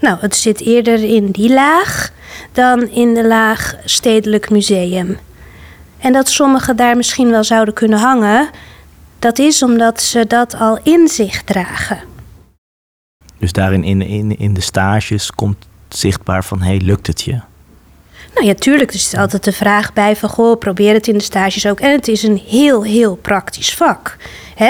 Nou, 0.00 0.18
het 0.20 0.36
zit 0.36 0.60
eerder 0.60 1.04
in 1.04 1.30
die 1.30 1.52
laag 1.52 2.12
dan 2.52 2.88
in 2.88 3.14
de 3.14 3.26
laag 3.26 3.74
stedelijk 3.84 4.50
museum. 4.50 5.18
En 5.98 6.12
dat 6.12 6.28
sommigen 6.28 6.76
daar 6.76 6.96
misschien 6.96 7.30
wel 7.30 7.44
zouden 7.44 7.74
kunnen 7.74 7.98
hangen, 7.98 8.50
dat 9.18 9.38
is 9.38 9.62
omdat 9.62 10.00
ze 10.00 10.26
dat 10.26 10.54
al 10.54 10.78
in 10.82 11.08
zich 11.08 11.42
dragen. 11.42 11.98
Dus 13.38 13.52
daarin 13.52 13.84
in, 13.84 14.02
in, 14.02 14.38
in 14.38 14.54
de 14.54 14.60
stages 14.60 15.30
komt 15.30 15.68
zichtbaar 15.88 16.44
van, 16.44 16.60
hé, 16.60 16.66
hey, 16.66 16.80
lukt 16.80 17.06
het 17.06 17.22
je? 17.22 17.40
Nou 18.36 18.48
ja, 18.48 18.54
tuurlijk. 18.54 18.92
Er 18.92 18.98
zit 18.98 19.18
altijd 19.18 19.44
de 19.44 19.52
vraag 19.52 19.92
bij 19.92 20.16
van... 20.16 20.28
goh, 20.28 20.58
probeer 20.58 20.94
het 20.94 21.08
in 21.08 21.18
de 21.18 21.22
stages 21.22 21.66
ook. 21.66 21.80
En 21.80 21.90
het 21.90 22.08
is 22.08 22.22
een 22.22 22.42
heel, 22.46 22.84
heel 22.84 23.16
praktisch 23.16 23.74
vak. 23.74 24.16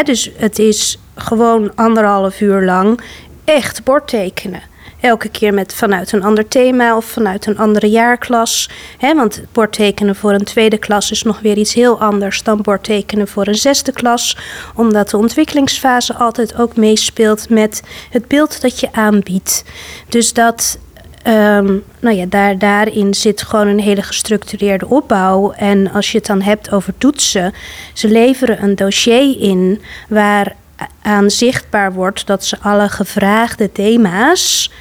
Dus 0.05 0.31
het 0.37 0.59
is 0.59 0.99
gewoon 1.15 1.73
anderhalf 1.75 2.41
uur 2.41 2.65
lang 2.65 3.01
echt 3.45 3.85
bordtekenen. 3.85 4.63
Elke 5.01 5.29
keer 5.29 5.55
met 5.55 5.75
vanuit 5.75 6.13
een 6.13 6.23
ander 6.23 6.49
thema 6.49 6.97
of 6.97 7.05
vanuit 7.05 7.47
een 7.47 7.59
andere 7.59 7.91
jaarklas. 7.91 8.71
Hè, 8.99 9.15
want 9.15 9.43
bordtekenen 9.53 10.17
voor 10.17 10.33
een 10.33 10.45
tweede 10.45 10.79
klas 10.79 11.11
is 11.11 11.23
nog 11.23 11.41
weer 11.41 11.57
iets 11.57 11.75
heel 11.75 12.01
anders 12.01 12.43
dan 12.43 12.63
bordtekenen 12.63 13.29
voor 13.29 13.47
een 13.47 13.55
zesde 13.55 13.93
klas. 13.93 14.37
Omdat 14.75 15.11
de 15.11 15.17
ontwikkelingsfase 15.17 16.15
altijd 16.15 16.57
ook 16.57 16.77
meespeelt 16.77 17.49
met 17.49 17.83
het 18.11 18.29
beeld 18.29 18.61
dat 18.61 18.81
je 18.81 18.93
aanbiedt. 18.93 19.65
Dus 20.09 20.33
dat 20.33 20.79
Ehm, 21.27 21.77
nou 22.01 22.17
ja, 22.17 22.27
daar, 22.27 22.59
daarin 22.59 23.15
zit 23.15 23.43
gewoon 23.43 23.67
een 23.67 23.81
hele 23.81 24.03
gestructureerde 24.03 24.87
opbouw. 24.87 25.53
En 25.53 25.91
als 25.93 26.13
je 26.13 26.19
het 26.19 26.27
dan 26.27 26.43
hebt 26.43 26.73
over 26.73 26.99
toetsen, 26.99 27.53
ze 27.93 28.09
leveren 28.09 28.63
een 28.63 28.75
dossier 28.75 29.41
in 29.41 29.81
waar 30.09 30.57
aan 31.03 31.31
zichtbaar 31.31 31.93
wordt 31.93 32.27
dat 32.27 32.45
ze 32.45 32.61
alle 32.61 32.89
gevraagde 32.89 33.73
thema's 33.73 34.73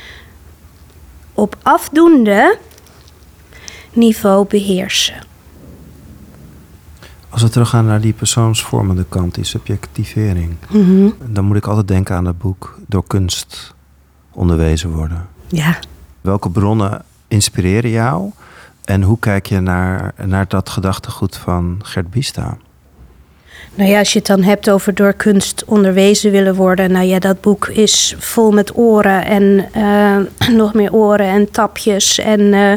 op 1.34 1.55
afdoende 1.62 2.58
niveau 3.93 4.47
beheersen. 4.47 5.23
Als 7.29 7.41
we 7.41 7.49
teruggaan 7.49 7.86
naar 7.86 8.01
die 8.01 8.13
persoonsvormende 8.13 9.05
kant, 9.10 9.36
die 9.36 9.43
subjectivering, 9.43 10.55
dan 11.25 11.45
moet 11.45 11.58
ik 11.58 11.67
altijd 11.67 11.88
denken 11.88 12.15
aan 12.15 12.25
het 12.25 12.38
boek 12.38 12.79
Door 12.88 13.03
kunst 13.08 13.73
onderwezen 14.31 14.91
worden. 14.91 15.27
Ja. 15.47 15.79
Welke 16.25 16.49
bronnen 16.49 17.03
inspireren 17.27 17.89
jou 17.89 18.31
en 18.85 19.01
hoe 19.01 19.19
kijk 19.19 19.45
je 19.45 19.59
naar, 19.59 20.13
naar 20.25 20.47
dat 20.47 20.69
gedachtegoed 20.69 21.38
van 21.38 21.79
Gert 21.83 22.09
Bista? 22.09 22.57
Nou 23.75 23.89
ja, 23.89 23.99
als 23.99 24.11
je 24.13 24.17
het 24.17 24.27
dan 24.27 24.43
hebt 24.43 24.69
over 24.69 24.93
door 24.93 25.13
kunst 25.13 25.63
onderwezen 25.65 26.31
willen 26.31 26.55
worden. 26.55 26.91
Nou 26.91 27.05
ja, 27.05 27.19
dat 27.19 27.41
boek 27.41 27.67
is 27.67 28.15
vol 28.17 28.51
met 28.51 28.77
oren 28.77 29.25
en 29.25 29.69
eh, 29.71 30.49
nog 30.61 30.73
meer 30.73 30.93
oren 30.93 31.25
en 31.25 31.51
tapjes. 31.51 32.19
En 32.19 32.53
eh, 32.53 32.73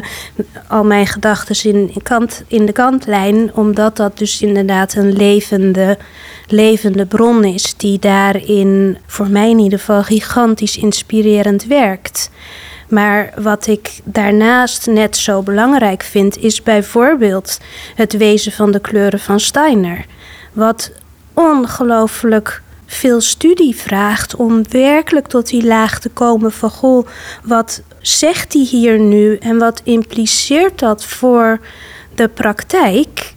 al 0.67 0.83
mijn 0.83 1.07
gedachten 1.07 1.73
in, 1.73 1.93
in, 1.93 2.01
kant, 2.01 2.43
in 2.47 2.65
de 2.65 2.71
kantlijn. 2.71 3.53
Omdat 3.53 3.97
dat 3.97 4.17
dus 4.17 4.41
inderdaad 4.41 4.93
een 4.93 5.13
levende, 5.13 5.97
levende 6.47 7.05
bron 7.05 7.43
is. 7.43 7.73
Die 7.77 7.99
daarin, 7.99 8.97
voor 9.05 9.29
mij 9.29 9.49
in 9.49 9.59
ieder 9.59 9.79
geval, 9.79 10.03
gigantisch 10.03 10.77
inspirerend 10.77 11.65
werkt. 11.65 12.29
Maar 12.89 13.33
wat 13.41 13.67
ik 13.67 13.99
daarnaast 14.03 14.87
net 14.87 15.17
zo 15.17 15.41
belangrijk 15.41 16.03
vind, 16.03 16.37
is 16.37 16.63
bijvoorbeeld 16.63 17.57
het 17.95 18.13
wezen 18.13 18.51
van 18.51 18.71
de 18.71 18.79
kleuren 18.79 19.19
van 19.19 19.39
Steiner. 19.39 20.05
Wat 20.53 20.91
ongelooflijk 21.33 22.61
veel 22.85 23.21
studie 23.21 23.75
vraagt 23.75 24.35
om 24.35 24.63
werkelijk 24.69 25.27
tot 25.27 25.47
die 25.47 25.65
laag 25.65 25.99
te 25.99 26.09
komen 26.09 26.51
van 26.51 26.69
goh, 26.69 27.07
wat 27.43 27.81
zegt 28.01 28.53
hij 28.53 28.61
hier 28.61 28.99
nu 28.99 29.35
en 29.35 29.57
wat 29.57 29.81
impliceert 29.83 30.79
dat 30.79 31.05
voor 31.05 31.59
de 32.15 32.27
praktijk? 32.27 33.33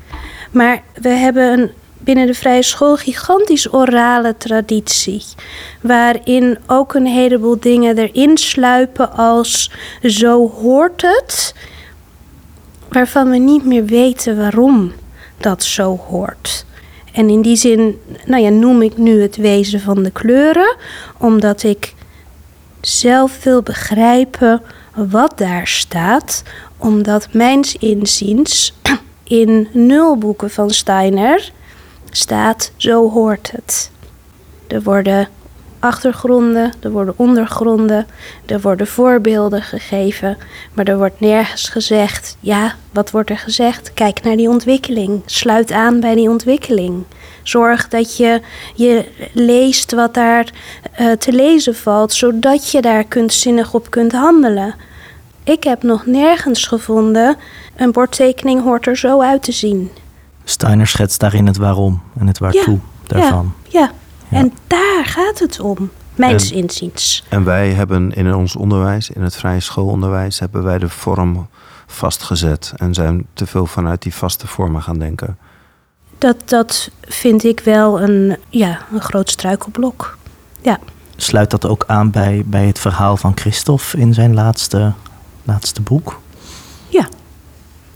Maar 0.51 0.83
we 0.95 1.09
hebben 1.09 1.53
een, 1.53 1.71
binnen 2.05 2.27
de 2.27 2.35
vrije 2.35 2.63
school 2.63 2.97
gigantisch 2.97 3.73
orale 3.73 4.37
traditie, 4.37 5.23
waarin 5.81 6.59
ook 6.67 6.95
een 6.95 7.07
heleboel 7.07 7.61
dingen 7.61 7.99
erin 7.99 8.39
sluipen 8.39 9.13
als 9.13 9.71
zo 10.03 10.49
hoort 10.49 11.03
het, 11.03 11.55
waarvan 12.89 13.31
we 13.31 13.37
niet 13.37 13.65
meer 13.65 13.85
weten 13.85 14.37
waarom 14.37 14.93
dat 15.37 15.65
zo 15.65 15.97
hoort. 16.09 16.65
En 17.13 17.29
in 17.29 17.43
die 17.43 17.57
zin 17.57 18.01
nou 18.25 18.43
ja, 18.43 18.49
noem 18.49 18.83
ik 18.83 18.97
nu 18.97 19.23
het 19.23 19.37
wezen 19.37 19.81
van 19.81 20.03
de 20.03 20.11
kleuren, 20.11 20.77
omdat 21.19 21.63
ik 21.63 21.95
zelf 22.81 23.43
wil 23.45 23.63
begrijpen 23.63 24.63
wat 24.95 25.39
daar 25.39 25.67
staat, 25.67 26.43
omdat 26.77 27.33
mijns 27.33 27.77
inziens 27.77 28.75
in 29.25 29.69
nul 29.73 30.17
boeken 30.17 30.51
van 30.51 30.71
Steiner 30.71 31.53
staat 32.17 32.73
zo 32.77 33.11
hoort 33.11 33.51
het. 33.51 33.91
Er 34.67 34.83
worden 34.83 35.29
achtergronden, 35.83 36.73
er 36.81 36.91
worden 36.91 37.15
ondergronden, 37.17 38.07
er 38.47 38.61
worden 38.61 38.87
voorbeelden 38.87 39.63
gegeven, 39.63 40.37
maar 40.73 40.85
er 40.85 40.97
wordt 40.97 41.21
nergens 41.21 41.69
gezegd, 41.69 42.37
ja, 42.41 42.75
wat 42.93 43.11
wordt 43.11 43.31
er 43.31 43.39
gezegd? 43.39 43.95
Kijk 43.95 44.23
naar 44.23 44.37
die 44.37 44.49
ontwikkeling, 44.49 45.23
sluit 45.27 45.73
aan 45.73 46.01
bij 46.01 46.15
die 46.15 46.31
ontwikkeling. 46.31 47.05
Zorg 47.43 47.89
dat 47.89 48.17
je, 48.17 48.41
je 48.75 49.05
leest 49.33 49.93
wat 49.93 50.15
daar 50.15 50.51
uh, 51.01 51.13
te 51.13 51.33
lezen 51.33 51.75
valt, 51.75 52.13
zodat 52.13 52.71
je 52.71 52.81
daar 52.81 53.05
kunstzinnig 53.05 53.75
op 53.75 53.91
kunt 53.91 54.13
handelen. 54.13 54.75
ik 55.45 55.65
heb 55.65 55.83
nog 55.83 56.07
nergens 56.07 56.67
gevonden. 56.67 57.37
Een 57.77 57.93
bordtekening 57.93 58.63
hoort 58.63 58.87
er 58.87 58.97
zo 58.97 59.21
uit 59.21 59.43
te 59.43 59.53
zien. 59.53 59.91
Steiner 60.45 60.87
schetst 60.87 61.21
daarin 61.21 61.47
het 61.47 61.57
waarom 61.57 62.03
en 62.19 62.27
het 62.27 62.39
waartoe 62.39 62.79
daarvan. 63.07 63.55
Ja, 63.69 63.91
ja. 64.29 64.39
en 64.39 64.53
daar 64.67 65.05
gaat 65.05 65.39
het 65.39 65.61
om, 65.61 65.91
mijns 66.15 66.51
inziens. 66.51 67.25
En 67.29 67.45
wij 67.45 67.71
hebben 67.71 68.13
in 68.13 68.35
ons 68.35 68.57
onderwijs, 68.57 69.11
in 69.11 69.23
het 69.23 69.37
vrije 69.37 69.61
schoolonderwijs, 69.61 70.39
hebben 70.39 70.63
wij 70.63 70.79
de 70.79 70.89
vorm 70.89 71.49
vastgezet 71.87 72.73
en 72.77 72.95
zijn 72.95 73.27
te 73.33 73.47
veel 73.47 73.67
vanuit 73.67 74.03
die 74.03 74.15
vaste 74.15 74.47
vormen 74.47 74.83
gaan 74.83 74.99
denken. 74.99 75.39
Dat, 76.19 76.37
dat 76.45 76.91
vind 77.01 77.45
ik 77.45 77.61
wel 77.61 78.01
een, 78.01 78.37
ja, 78.49 78.79
een 78.93 79.01
groot 79.01 79.31
struikelblok. 79.31 80.19
Ja. 80.61 80.79
Sluit 81.17 81.51
dat 81.51 81.67
ook 81.67 81.85
aan 81.87 82.11
bij, 82.11 82.43
bij 82.47 82.67
het 82.67 82.79
verhaal 82.79 83.17
van 83.17 83.33
Christophe 83.35 83.99
in 83.99 84.15
zijn 84.15 84.35
laatste, 84.35 84.93
laatste 85.43 85.81
boek? 85.81 86.21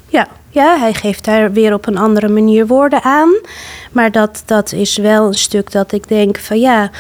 Ja. 0.09 0.29
Ja, 0.51 0.79
hij 0.79 0.95
geeft 0.95 1.25
daar 1.25 1.53
weer 1.53 1.75
op 1.75 1.87
een 1.87 1.99
andere 1.99 2.29
manier 2.29 2.66
woorden 2.66 3.03
aan. 3.03 3.29
Maar 3.92 4.11
dat, 4.12 4.42
dat 4.47 4.73
is 4.73 4.97
wel 4.97 5.27
een 5.27 5.35
stuk 5.35 5.73
dat 5.73 5.92
ik 5.92 6.09
denk 6.09 6.38
van 6.38 6.61
ja, 6.61 6.90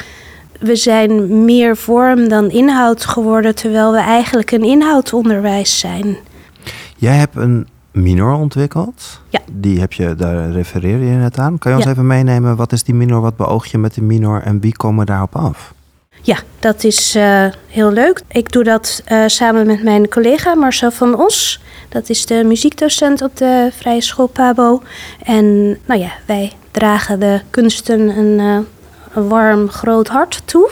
we 0.60 0.76
zijn 0.76 1.44
meer 1.44 1.76
vorm 1.76 2.28
dan 2.28 2.50
inhoud 2.50 3.04
geworden, 3.04 3.54
terwijl 3.54 3.92
we 3.92 3.98
eigenlijk 3.98 4.50
een 4.50 4.64
inhoudonderwijs 4.64 5.78
zijn. 5.78 6.16
Jij 6.96 7.16
hebt 7.16 7.36
een 7.36 7.66
minor 7.90 8.34
ontwikkeld. 8.34 9.20
Ja. 9.28 9.40
Die 9.52 9.80
heb 9.80 9.92
je, 9.92 10.14
daar 10.14 10.50
refereer 10.50 10.98
je 10.98 11.16
net 11.16 11.38
aan. 11.38 11.58
Kan 11.58 11.70
je 11.72 11.76
ons 11.76 11.86
even 11.86 12.06
meenemen, 12.06 12.56
wat 12.56 12.72
is 12.72 12.82
die 12.84 12.94
minor, 12.94 13.20
wat 13.20 13.36
beoog 13.36 13.66
je 13.66 13.78
met 13.78 13.94
de 13.94 14.02
minor 14.02 14.42
en 14.42 14.60
wie 14.60 14.76
komen 14.76 15.06
daarop 15.06 15.36
af? 15.36 15.74
Ja, 16.26 16.36
dat 16.58 16.84
is 16.84 17.16
uh, 17.16 17.46
heel 17.66 17.92
leuk. 17.92 18.20
Ik 18.28 18.52
doe 18.52 18.64
dat 18.64 19.02
uh, 19.08 19.24
samen 19.26 19.66
met 19.66 19.82
mijn 19.82 20.08
collega 20.08 20.54
Marcel 20.54 20.90
van 20.90 21.18
Os. 21.18 21.60
Dat 21.88 22.08
is 22.08 22.26
de 22.26 22.44
muziekdocent 22.44 23.22
op 23.22 23.36
de 23.36 23.68
Vrije 23.76 24.00
School 24.00 24.26
Pabo. 24.26 24.82
En 25.22 25.78
nou 25.84 26.00
ja, 26.00 26.12
wij 26.24 26.52
dragen 26.70 27.20
de 27.20 27.40
kunsten 27.50 28.00
een, 28.00 28.38
uh, 28.38 28.58
een 29.14 29.28
warm, 29.28 29.68
groot 29.68 30.08
hart 30.08 30.42
toe. 30.44 30.70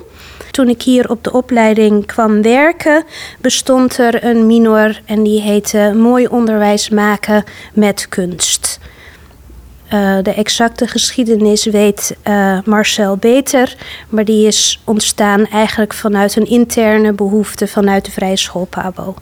Toen 0.50 0.68
ik 0.68 0.82
hier 0.82 1.10
op 1.10 1.24
de 1.24 1.32
opleiding 1.32 2.06
kwam 2.06 2.42
werken, 2.42 3.04
bestond 3.40 3.98
er 3.98 4.24
een 4.24 4.46
minor 4.46 5.00
en 5.04 5.22
die 5.22 5.40
heette 5.40 5.92
Mooi 5.96 6.26
onderwijs 6.26 6.88
maken 6.88 7.44
met 7.72 8.08
kunst. 8.08 8.78
Uh, 9.94 10.16
de 10.22 10.34
exacte 10.34 10.86
geschiedenis 10.86 11.64
weet 11.64 12.16
uh, 12.28 12.58
Marcel 12.64 13.16
beter, 13.16 13.76
maar 14.08 14.24
die 14.24 14.46
is 14.46 14.80
ontstaan 14.84 15.46
eigenlijk 15.46 15.94
vanuit 15.94 16.36
een 16.36 16.46
interne 16.46 17.12
behoefte 17.12 17.66
vanuit 17.66 18.04
de 18.04 18.10
Vrije 18.10 18.36
School 18.36 18.64
Pabo. 18.64 19.14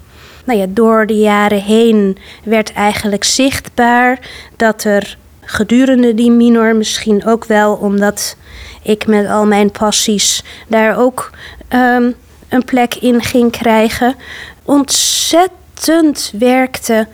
Nou 0.45 0.59
ja, 0.59 0.67
door 0.69 1.07
de 1.07 1.19
jaren 1.19 1.63
heen 1.63 2.19
werd 2.45 2.73
eigenlijk 2.73 3.25
zichtbaar 3.25 4.19
dat 4.57 4.85
er 4.85 5.17
gedurende 5.41 6.15
die 6.15 6.31
minor, 6.31 6.77
misschien 6.77 7.27
ook 7.27 7.45
wel 7.45 7.75
omdat 7.75 8.37
ik 8.83 9.07
met 9.07 9.29
al 9.29 9.47
mijn 9.47 9.71
passies 9.71 10.43
daar 10.67 10.99
ook 10.99 11.31
um, 11.75 12.15
een 12.49 12.65
plek 12.65 12.95
in 12.95 13.23
ging 13.23 13.51
krijgen, 13.51 14.15
ontzettend 14.63 16.33
werkte 16.39 17.07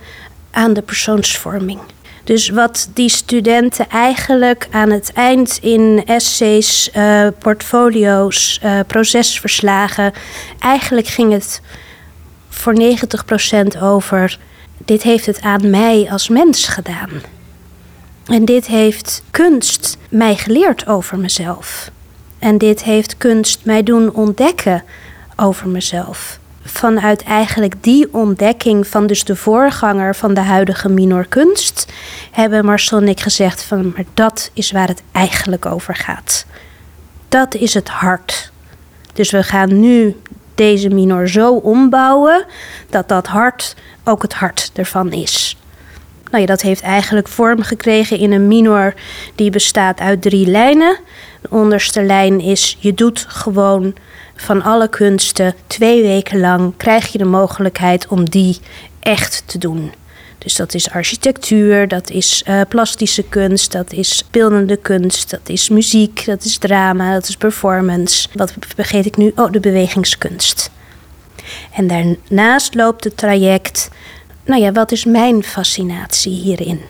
aan 0.51 0.73
de 0.73 0.81
persoonsvorming. 0.81 1.79
Dus 2.29 2.49
wat 2.49 2.89
die 2.93 3.09
studenten 3.09 3.89
eigenlijk 3.89 4.67
aan 4.71 4.89
het 4.89 5.11
eind 5.13 5.57
in 5.61 6.03
essays, 6.05 6.89
uh, 6.95 7.27
portfolio's, 7.39 8.59
uh, 8.63 8.79
procesverslagen, 8.87 10.13
eigenlijk 10.59 11.07
ging 11.07 11.31
het 11.31 11.61
voor 12.49 12.73
90% 12.73 13.81
over: 13.81 14.39
dit 14.77 15.03
heeft 15.03 15.25
het 15.25 15.41
aan 15.41 15.69
mij 15.69 16.07
als 16.11 16.29
mens 16.29 16.67
gedaan. 16.67 17.09
En 18.25 18.45
dit 18.45 18.67
heeft 18.67 19.23
kunst 19.31 19.97
mij 20.09 20.35
geleerd 20.35 20.87
over 20.87 21.17
mezelf. 21.17 21.91
En 22.39 22.57
dit 22.57 22.83
heeft 22.83 23.17
kunst 23.17 23.59
mij 23.63 23.83
doen 23.83 24.13
ontdekken 24.13 24.83
over 25.35 25.67
mezelf. 25.67 26.38
Vanuit 26.63 27.23
eigenlijk 27.23 27.83
die 27.83 28.13
ontdekking 28.13 28.87
van 28.87 29.07
dus 29.07 29.23
de 29.23 29.35
voorganger 29.35 30.15
van 30.15 30.33
de 30.33 30.41
huidige 30.41 30.89
minor 30.89 31.25
kunst... 31.27 31.85
hebben 32.31 32.65
Marcel 32.65 32.97
en 32.97 33.07
ik 33.07 33.19
gezegd 33.19 33.63
van, 33.63 33.91
maar 33.95 34.05
dat 34.13 34.51
is 34.53 34.71
waar 34.71 34.87
het 34.87 35.03
eigenlijk 35.11 35.65
over 35.65 35.95
gaat. 35.95 36.45
Dat 37.29 37.55
is 37.55 37.73
het 37.73 37.89
hart. 37.89 38.51
Dus 39.13 39.31
we 39.31 39.43
gaan 39.43 39.79
nu 39.79 40.15
deze 40.55 40.89
minor 40.89 41.27
zo 41.27 41.53
ombouwen 41.53 42.45
dat 42.89 43.07
dat 43.07 43.27
hart 43.27 43.75
ook 44.03 44.21
het 44.21 44.33
hart 44.33 44.71
ervan 44.73 45.11
is. 45.11 45.57
Nou 46.31 46.41
ja, 46.41 46.45
dat 46.45 46.61
heeft 46.61 46.81
eigenlijk 46.81 47.27
vorm 47.27 47.61
gekregen 47.61 48.17
in 48.17 48.31
een 48.31 48.47
minor 48.47 48.93
die 49.35 49.49
bestaat 49.49 49.99
uit 49.99 50.21
drie 50.21 50.47
lijnen. 50.47 50.97
De 51.41 51.49
onderste 51.49 52.03
lijn 52.03 52.39
is 52.39 52.77
je 52.79 52.93
doet 52.93 53.25
gewoon 53.27 53.93
van 54.41 54.63
alle 54.63 54.89
kunsten 54.89 55.53
twee 55.67 56.01
weken 56.01 56.39
lang 56.39 56.73
krijg 56.77 57.07
je 57.07 57.17
de 57.17 57.25
mogelijkheid 57.25 58.07
om 58.07 58.29
die 58.29 58.57
echt 58.99 59.43
te 59.45 59.57
doen. 59.57 59.93
Dus 60.37 60.55
dat 60.55 60.73
is 60.73 60.89
architectuur, 60.89 61.87
dat 61.87 62.09
is 62.09 62.43
uh, 62.47 62.61
plastische 62.69 63.23
kunst, 63.23 63.71
dat 63.71 63.91
is 63.91 64.23
beeldende 64.31 64.77
kunst, 64.77 65.29
dat 65.29 65.49
is 65.49 65.69
muziek, 65.69 66.25
dat 66.25 66.43
is 66.43 66.57
drama, 66.57 67.13
dat 67.13 67.27
is 67.27 67.37
performance. 67.37 68.27
Wat 68.33 68.53
vergeet 68.75 69.05
ik 69.05 69.17
nu? 69.17 69.31
Oh, 69.35 69.51
de 69.51 69.59
bewegingskunst. 69.59 70.71
En 71.73 71.87
daarnaast 71.87 72.75
loopt 72.75 73.03
het 73.03 73.17
traject 73.17 73.89
nou 74.49 74.61
ja, 74.61 74.71
wat 74.71 74.91
is 74.91 75.05
mijn 75.05 75.43
fascinatie 75.43 76.33
hierin? 76.33 76.81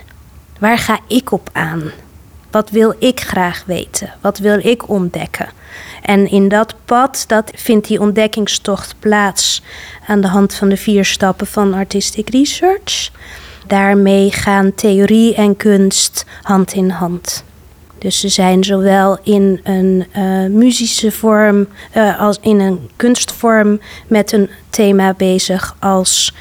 Waar 0.59 0.77
ga 0.77 0.99
ik 1.07 1.31
op 1.31 1.49
aan? 1.51 1.91
Wat 2.51 2.69
wil 2.69 2.95
ik 2.99 3.19
graag 3.19 3.63
weten? 3.65 4.13
Wat 4.21 4.37
wil 4.37 4.59
ik 4.65 4.89
ontdekken? 4.89 5.49
En 6.09 6.29
in 6.29 6.47
dat 6.47 6.75
pad, 6.85 7.23
dat 7.27 7.51
vindt 7.55 7.87
die 7.87 7.99
ontdekkingstocht 7.99 8.95
plaats 8.99 9.61
aan 10.07 10.21
de 10.21 10.27
hand 10.27 10.53
van 10.53 10.69
de 10.69 10.77
vier 10.77 11.05
stappen 11.05 11.47
van 11.47 11.73
artistic 11.73 12.29
research. 12.29 13.11
Daarmee 13.67 14.31
gaan 14.31 14.75
theorie 14.75 15.35
en 15.35 15.57
kunst 15.57 16.25
hand 16.41 16.73
in 16.73 16.89
hand. 16.89 17.43
Dus 17.97 18.19
ze 18.19 18.29
zijn 18.29 18.63
zowel 18.63 19.19
in 19.23 19.59
een 19.63 20.05
uh, 20.17 20.45
muzische 20.49 21.11
vorm 21.11 21.67
uh, 21.95 22.19
als 22.19 22.37
in 22.41 22.59
een 22.59 22.89
kunstvorm 22.95 23.79
met 24.07 24.31
een 24.31 24.49
thema 24.69 25.13
bezig 25.13 25.75
als 25.79 26.33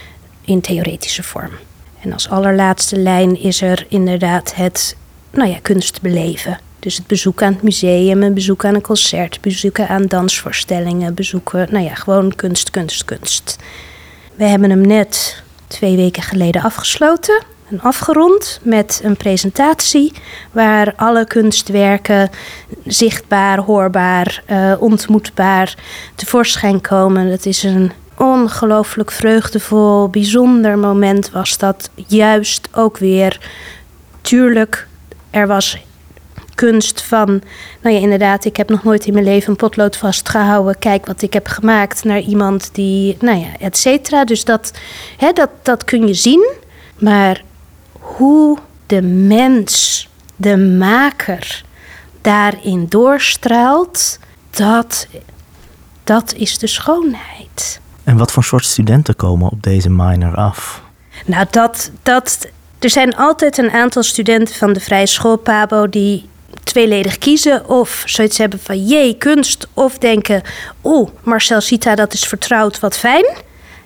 in 0.45 0.61
theoretische 0.61 1.23
vorm. 1.23 1.53
En 2.01 2.13
als 2.13 2.29
allerlaatste 2.29 2.97
lijn 2.97 3.41
is 3.41 3.61
er 3.63 3.87
inderdaad 3.89 4.55
het 4.55 4.97
nou 5.31 5.49
ja, 5.49 5.59
kunst 5.63 6.01
beleven. 6.01 6.59
Dus 6.79 6.97
het 6.97 7.07
bezoek 7.07 7.43
aan 7.43 7.53
het 7.53 7.63
museum, 7.63 8.23
een 8.23 8.35
bezoek 8.35 8.65
aan 8.65 8.75
een 8.75 8.81
concert, 8.81 9.41
bezoeken 9.41 9.89
aan 9.89 10.07
dansvoorstellingen, 10.07 11.15
bezoeken, 11.15 11.67
nou 11.71 11.85
ja, 11.85 11.95
gewoon 11.95 12.35
kunst, 12.35 12.71
kunst, 12.71 13.05
kunst. 13.05 13.57
We 14.35 14.45
hebben 14.45 14.71
hem 14.71 14.87
net 14.87 15.43
twee 15.67 15.97
weken 15.97 16.23
geleden 16.23 16.63
afgesloten 16.63 17.45
en 17.71 17.81
afgerond 17.81 18.61
met 18.63 19.01
een 19.03 19.17
presentatie 19.17 20.13
waar 20.53 20.93
alle 20.97 21.25
kunstwerken 21.25 22.31
zichtbaar, 22.87 23.59
hoorbaar, 23.59 24.43
uh, 24.51 24.75
ontmoetbaar 24.79 25.75
tevoorschijn 26.15 26.81
komen. 26.81 27.31
Dat 27.31 27.47
is 27.47 27.63
een 27.63 27.93
ongelooflijk 28.17 29.11
vreugdevol, 29.11 30.09
bijzonder 30.09 30.79
moment 30.79 31.31
was 31.31 31.59
dat 31.59 31.91
juist 31.95 32.69
ook 32.73 32.99
weer. 32.99 33.41
Tuurlijk, 34.21 34.87
er 35.31 35.47
was 35.47 35.79
kunst 36.59 37.03
van, 37.03 37.29
nou 37.81 37.95
ja, 37.95 38.01
inderdaad, 38.01 38.45
ik 38.45 38.57
heb 38.57 38.69
nog 38.69 38.83
nooit 38.83 39.07
in 39.07 39.13
mijn 39.13 39.25
leven 39.25 39.51
een 39.51 39.57
potlood 39.57 39.97
vastgehouden. 39.97 40.79
Kijk 40.79 41.07
wat 41.07 41.23
ik 41.23 41.33
heb 41.33 41.47
gemaakt 41.47 42.05
naar 42.05 42.21
iemand 42.21 42.71
die, 42.73 43.17
nou 43.21 43.39
ja, 43.39 43.47
et 43.59 43.77
cetera. 43.77 44.25
Dus 44.25 44.45
dat, 44.45 44.73
hè, 45.17 45.33
dat, 45.33 45.51
dat 45.63 45.85
kun 45.85 46.07
je 46.07 46.15
zien. 46.15 46.53
Maar 46.99 47.43
hoe 47.93 48.59
de 48.87 49.03
mens, 49.03 50.09
de 50.37 50.57
maker, 50.57 51.65
daarin 52.21 52.87
doorstraalt, 52.89 54.19
dat, 54.51 55.07
dat 56.05 56.35
is 56.35 56.59
de 56.59 56.67
schoonheid. 56.67 57.81
En 58.05 58.17
wat 58.17 58.33
voor 58.33 58.45
soort 58.45 58.65
studenten 58.65 59.17
komen 59.17 59.51
op 59.51 59.63
deze 59.63 59.91
minor 59.91 60.35
af? 60.35 60.83
Nou, 61.25 61.47
dat, 61.51 61.91
dat, 62.03 62.49
er 62.79 62.91
zijn 62.91 63.17
altijd 63.17 63.59
een 63.59 63.71
aantal 63.71 64.03
studenten 64.03 64.55
van 64.55 64.73
de 64.73 64.81
Vrije 64.81 65.07
School 65.07 65.37
Pabo 65.37 65.89
die 65.89 66.29
tweeledig 66.65 67.19
kiezen. 67.19 67.69
Of 67.69 68.03
zoiets 68.07 68.39
hebben 68.39 68.59
van 68.63 68.87
jee, 68.87 69.15
kunst. 69.15 69.69
Of 69.75 69.99
denken, 69.99 70.43
oeh, 70.85 71.09
Marcel 71.23 71.61
Sita, 71.61 71.95
dat 71.95 72.13
is 72.13 72.25
vertrouwd, 72.25 72.81
wat 72.81 72.99
fijn. 72.99 73.27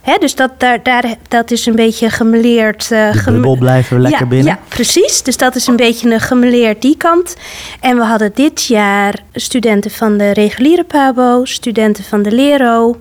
He, 0.03 0.19
dus 0.19 0.35
dat, 0.35 0.51
daar, 0.61 0.83
daar, 0.83 1.15
dat 1.29 1.51
is 1.51 1.67
een 1.67 1.77
beetje 1.77 2.11
gemeleerd. 2.11 2.89
Uh, 2.93 3.13
de 3.13 3.23
bubbel 3.25 3.57
blijven 3.57 3.97
we 3.97 4.03
lekker 4.03 4.21
ja, 4.21 4.27
binnen. 4.27 4.47
Ja, 4.47 4.59
precies. 4.69 5.23
Dus 5.23 5.37
dat 5.37 5.55
is 5.55 5.67
een 5.67 5.77
beetje 5.77 6.11
een 6.11 6.21
gemeleerd 6.21 6.83
die 6.83 6.97
kant. 6.97 7.37
En 7.81 7.97
we 7.97 8.03
hadden 8.03 8.31
dit 8.35 8.65
jaar 8.65 9.19
studenten 9.33 9.91
van 9.91 10.19
de 10.19 10.31
reguliere 10.31 10.85
PABO, 10.85 11.45
studenten 11.45 12.05
van 12.05 12.23
de 12.23 12.31
LERO, 12.31 12.97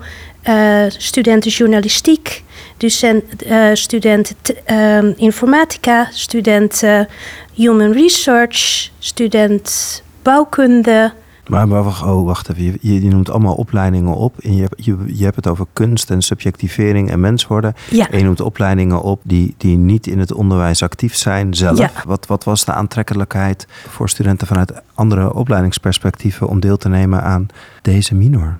uh, 0.49 0.83
studenten 0.87 1.51
journalistiek 1.51 2.43
docent, 2.81 3.43
eh, 3.43 3.69
studenten 3.73 4.35
t- 4.41 4.63
ehm, 4.65 5.11
informatica, 5.15 6.07
studenten 6.11 7.07
human 7.53 7.91
research, 7.91 8.89
student 8.99 10.03
bouwkunde. 10.21 11.13
Maar, 11.47 11.67
maar 11.67 11.83
wacht, 11.83 12.03
oh, 12.03 12.25
wacht 12.25 12.49
even. 12.49 12.77
Je, 12.81 12.99
noemt 13.09 13.29
allemaal 13.29 13.53
opleidingen 13.55 14.15
op. 14.15 14.37
En 14.39 14.55
je, 14.55 14.61
hebt- 14.61 14.85
je, 14.85 14.97
je 15.05 15.23
hebt 15.23 15.35
het 15.35 15.47
over 15.47 15.65
kunst 15.73 16.09
en 16.09 16.21
subjectivering 16.21 17.11
en 17.11 17.19
mens 17.19 17.47
worden. 17.47 17.73
Ja. 17.89 18.09
En 18.09 18.17
je 18.17 18.23
noemt 18.23 18.41
opleidingen 18.41 19.01
op 19.01 19.19
die, 19.23 19.53
die 19.57 19.77
niet 19.77 20.07
in 20.07 20.19
het 20.19 20.33
onderwijs 20.33 20.83
actief 20.83 21.15
zijn 21.15 21.53
zelf. 21.53 21.77
Ja. 21.77 21.89
Wat, 22.05 22.27
wat 22.27 22.43
was 22.43 22.65
de 22.65 22.73
aantrekkelijkheid 22.73 23.67
voor 23.87 24.09
studenten 24.09 24.47
vanuit 24.47 24.73
andere 24.93 25.33
opleidingsperspectieven 25.33 26.47
om 26.47 26.59
deel 26.59 26.77
te 26.77 26.89
nemen 26.89 27.23
aan 27.23 27.47
deze 27.81 28.15
minor? 28.15 28.57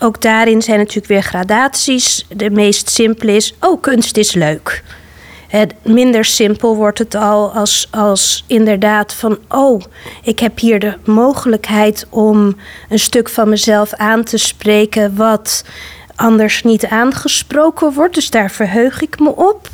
Ook 0.00 0.22
daarin 0.22 0.62
zijn 0.62 0.78
natuurlijk 0.78 1.06
weer 1.06 1.22
gradaties. 1.22 2.26
De 2.28 2.50
meest 2.50 2.90
simpele 2.90 3.32
is, 3.32 3.54
oh, 3.60 3.80
kunst 3.80 4.16
is 4.16 4.34
leuk. 4.34 4.82
Het 5.48 5.74
minder 5.82 6.24
simpel 6.24 6.76
wordt 6.76 6.98
het 6.98 7.14
al 7.14 7.52
als, 7.52 7.88
als 7.90 8.44
inderdaad 8.46 9.14
van, 9.14 9.38
oh, 9.48 9.82
ik 10.22 10.38
heb 10.38 10.58
hier 10.58 10.78
de 10.78 10.96
mogelijkheid 11.04 12.06
om 12.10 12.56
een 12.88 12.98
stuk 12.98 13.28
van 13.28 13.48
mezelf 13.48 13.92
aan 13.94 14.24
te 14.24 14.36
spreken 14.36 15.16
wat 15.16 15.64
anders 16.14 16.62
niet 16.62 16.86
aangesproken 16.86 17.92
wordt. 17.92 18.14
Dus 18.14 18.30
daar 18.30 18.50
verheug 18.50 19.02
ik 19.02 19.18
me 19.18 19.36
op. 19.36 19.68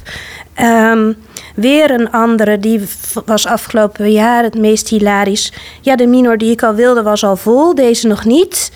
Ehm, 0.54 1.12
weer 1.54 1.90
een 1.90 2.10
andere, 2.10 2.58
die 2.58 2.80
was 3.24 3.46
afgelopen 3.46 4.12
jaar 4.12 4.42
het 4.42 4.58
meest 4.58 4.88
hilarisch. 4.88 5.52
Ja, 5.80 5.96
de 5.96 6.06
minor 6.06 6.38
die 6.38 6.50
ik 6.50 6.62
al 6.62 6.74
wilde 6.74 7.02
was 7.02 7.24
al 7.24 7.36
vol, 7.36 7.74
deze 7.74 8.06
nog 8.06 8.24
niet. 8.24 8.72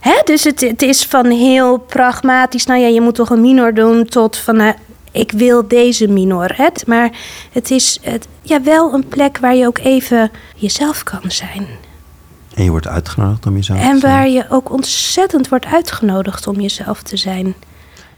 Hè? 0.00 0.20
Dus 0.24 0.44
het, 0.44 0.60
het 0.60 0.82
is 0.82 1.04
van 1.04 1.26
heel 1.26 1.78
pragmatisch. 1.78 2.66
Nou 2.66 2.80
ja, 2.80 2.86
je 2.86 3.00
moet 3.00 3.14
toch 3.14 3.30
een 3.30 3.40
minor 3.40 3.74
doen 3.74 4.04
tot 4.04 4.36
van. 4.36 4.56
nou, 4.56 4.74
ik 5.12 5.32
wil 5.32 5.68
deze 5.68 6.08
minor. 6.08 6.52
Hè? 6.56 6.68
Maar 6.86 7.10
het 7.52 7.70
is 7.70 7.98
het, 8.02 8.28
ja, 8.42 8.62
wel 8.62 8.94
een 8.94 9.08
plek 9.08 9.38
waar 9.38 9.54
je 9.54 9.66
ook 9.66 9.78
even 9.78 10.30
jezelf 10.56 11.02
kan 11.02 11.30
zijn. 11.30 11.66
En 12.54 12.64
je 12.64 12.70
wordt 12.70 12.86
uitgenodigd 12.88 13.46
om 13.46 13.54
jezelf 13.54 13.78
En 13.78 13.92
te 13.92 13.98
zijn. 13.98 14.12
waar 14.12 14.28
je 14.28 14.46
ook 14.48 14.72
ontzettend 14.72 15.48
wordt 15.48 15.66
uitgenodigd 15.66 16.46
om 16.46 16.60
jezelf 16.60 17.02
te 17.02 17.16
zijn. 17.16 17.54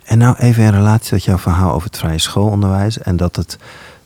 En 0.05 0.19
nou 0.19 0.37
even 0.39 0.65
in 0.65 0.71
relatie 0.71 1.11
tot 1.11 1.25
jouw 1.25 1.39
verhaal 1.39 1.73
over 1.73 1.89
het 1.89 1.99
vrije 1.99 2.19
schoolonderwijs. 2.19 2.99
En 2.99 3.17
dat 3.17 3.37
het 3.37 3.59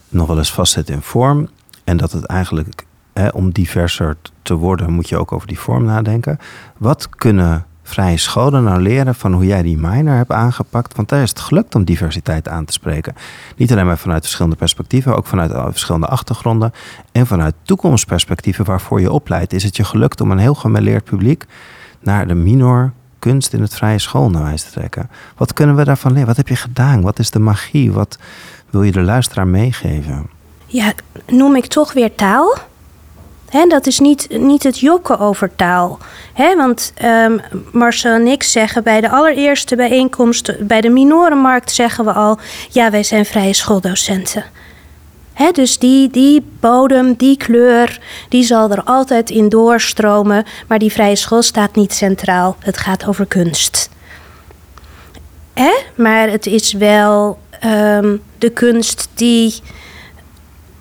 nog 0.09 0.27
wel 0.27 0.39
eens 0.39 0.53
vastzit 0.53 0.91
in 0.91 1.03
vorm. 1.03 1.49
En 1.85 1.97
dat 1.97 2.13
het 2.13 2.25
eigenlijk, 2.25 2.85
om 3.33 3.51
diverser 3.51 4.17
te 4.43 4.55
worden, 4.55 4.93
moet 4.93 5.09
je 5.09 5.17
ook 5.17 5.33
over 5.33 5.49
die 5.49 5.59
vorm 5.59 5.85
nadenken. 5.85 6.39
Wat 6.77 7.09
kunnen 7.09 7.67
vrije 7.83 8.17
scholen 8.17 8.65
nou 8.65 8.81
leren 8.81 9.15
van 9.15 9.33
hoe 9.33 9.47
jij 9.47 9.63
die 9.63 9.79
minor 9.79 10.17
hebt 10.17 10.33
aangepakt? 10.33 10.97
Want 10.97 11.09
daar 11.09 11.23
is 11.23 11.29
het 11.29 11.41
gelukt 11.41 11.75
om 11.75 11.85
diversiteit 11.85 12.49
aan 12.49 12.65
te 12.65 12.73
spreken. 12.73 13.15
Niet 13.57 13.73
alleen 13.73 13.87
maar 13.87 13.99
vanuit 13.99 14.23
verschillende 14.23 14.57
perspectieven, 14.57 15.17
ook 15.17 15.27
vanuit 15.27 15.51
eh, 15.51 15.67
verschillende 15.71 16.07
achtergronden. 16.07 16.73
En 17.13 17.27
vanuit 17.27 17.55
toekomstperspectieven 17.63 18.65
waarvoor 18.65 19.01
je 19.01 19.13
opleidt. 19.13 19.53
Is 19.53 19.63
het 19.63 19.77
je 19.77 19.85
gelukt 19.85 20.21
om 20.21 20.31
een 20.31 20.39
heel 20.39 20.55
gemêleerd 20.55 21.05
publiek 21.05 21.47
naar 22.01 22.27
de 22.27 22.35
minor 22.35 22.93
kunst 23.19 23.53
in 23.53 23.61
het 23.61 23.75
vrije 23.75 23.99
schoolonderwijs 23.99 24.63
te 24.63 24.71
trekken. 24.71 25.11
Wat 25.37 25.53
kunnen 25.53 25.77
we 25.77 25.85
daarvan 25.85 26.13
leren? 26.13 26.27
Wat 26.27 26.37
heb 26.37 26.49
je 26.49 26.57
gedaan? 26.57 27.03
Wat 27.03 27.19
is 27.19 27.31
de 27.31 27.39
magie? 27.39 27.93
Wat 27.93 28.19
wil 28.71 28.83
je 28.83 28.93
de 28.93 29.01
luisteraar 29.01 29.47
meegeven? 29.47 30.27
Ja, 30.67 30.93
noem 31.27 31.57
ik 31.57 31.67
toch 31.67 31.93
weer 31.93 32.15
taal. 32.15 32.57
Hè, 33.55 33.67
dat 33.67 33.87
is 33.87 33.99
niet, 33.99 34.27
niet 34.31 34.63
het 34.63 34.79
jokken 34.79 35.19
over 35.19 35.57
taal. 35.57 35.99
Hè, 36.33 36.57
want 36.57 36.93
ehm, 36.95 37.39
Marcel 37.73 38.13
en 38.13 38.27
ik 38.27 38.43
zeggen 38.43 38.83
bij 38.83 39.01
de 39.01 39.11
allereerste 39.11 39.77
bijeenkomst, 39.77 40.67
bij 40.67 40.81
de 40.81 40.89
minorenmarkt, 40.89 41.71
zeggen 41.73 42.05
we 42.05 42.13
al: 42.13 42.39
ja, 42.71 42.91
wij 42.91 43.03
zijn 43.03 43.27
vrije 43.27 43.53
schooldocenten. 43.53 44.45
Hè, 45.33 45.51
dus 45.51 45.79
die, 45.79 46.11
die 46.11 46.47
bodem, 46.61 47.15
die 47.15 47.37
kleur, 47.37 48.01
die 48.29 48.45
zal 48.45 48.71
er 48.71 48.83
altijd 48.83 49.31
in 49.31 49.49
doorstromen. 49.49 50.45
Maar 50.69 50.79
die 50.79 50.93
vrije 50.93 51.17
school 51.17 51.43
staat 51.43 51.75
niet 51.75 51.93
centraal. 51.93 52.57
Het 52.59 52.79
gaat 52.79 53.07
over 53.07 53.27
kunst. 53.27 53.91
Hè? 55.53 55.73
Maar 55.95 56.31
het 56.31 56.47
is 56.47 56.73
wel 56.73 57.39
ehm, 57.61 58.17
de 58.39 58.51
kunst 58.51 59.09
die 59.15 59.55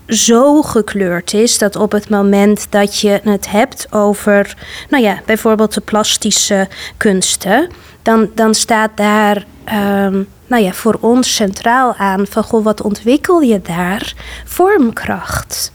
zo 0.07 0.61
gekleurd 0.61 1.33
is 1.33 1.57
dat 1.57 1.75
op 1.75 1.91
het 1.91 2.09
moment 2.09 2.67
dat 2.69 2.99
je 2.99 3.19
het 3.23 3.49
hebt 3.49 3.87
over, 3.91 4.57
nou 4.89 5.03
ja, 5.03 5.21
bijvoorbeeld 5.25 5.73
de 5.73 5.81
plastische 5.81 6.67
kunsten, 6.97 7.69
dan, 8.01 8.31
dan 8.35 8.53
staat 8.53 8.97
daar, 8.97 9.45
ehm, 9.63 10.23
nou 10.47 10.63
ja, 10.63 10.71
voor 10.71 10.97
ons 10.99 11.35
centraal 11.35 11.95
aan 11.95 12.27
van, 12.27 12.43
goh, 12.43 12.63
wat 12.63 12.81
ontwikkel 12.81 13.41
je 13.41 13.61
daar? 13.61 14.13
Vormkracht. 14.45 15.71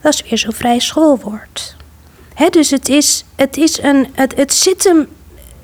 Dat 0.00 0.14
is 0.14 0.22
weer 0.22 0.38
zo'n 0.38 0.52
vrij 0.52 0.78
schoolwoord. 0.78 1.76
Hè, 2.34 2.48
dus 2.48 2.70
het 2.70 2.88
is, 2.88 3.24
het 3.34 3.56
is 3.56 3.82
een, 3.82 4.06
het, 4.12 4.36
het 4.36 4.52
zit 4.52 4.84
hem, 4.84 5.08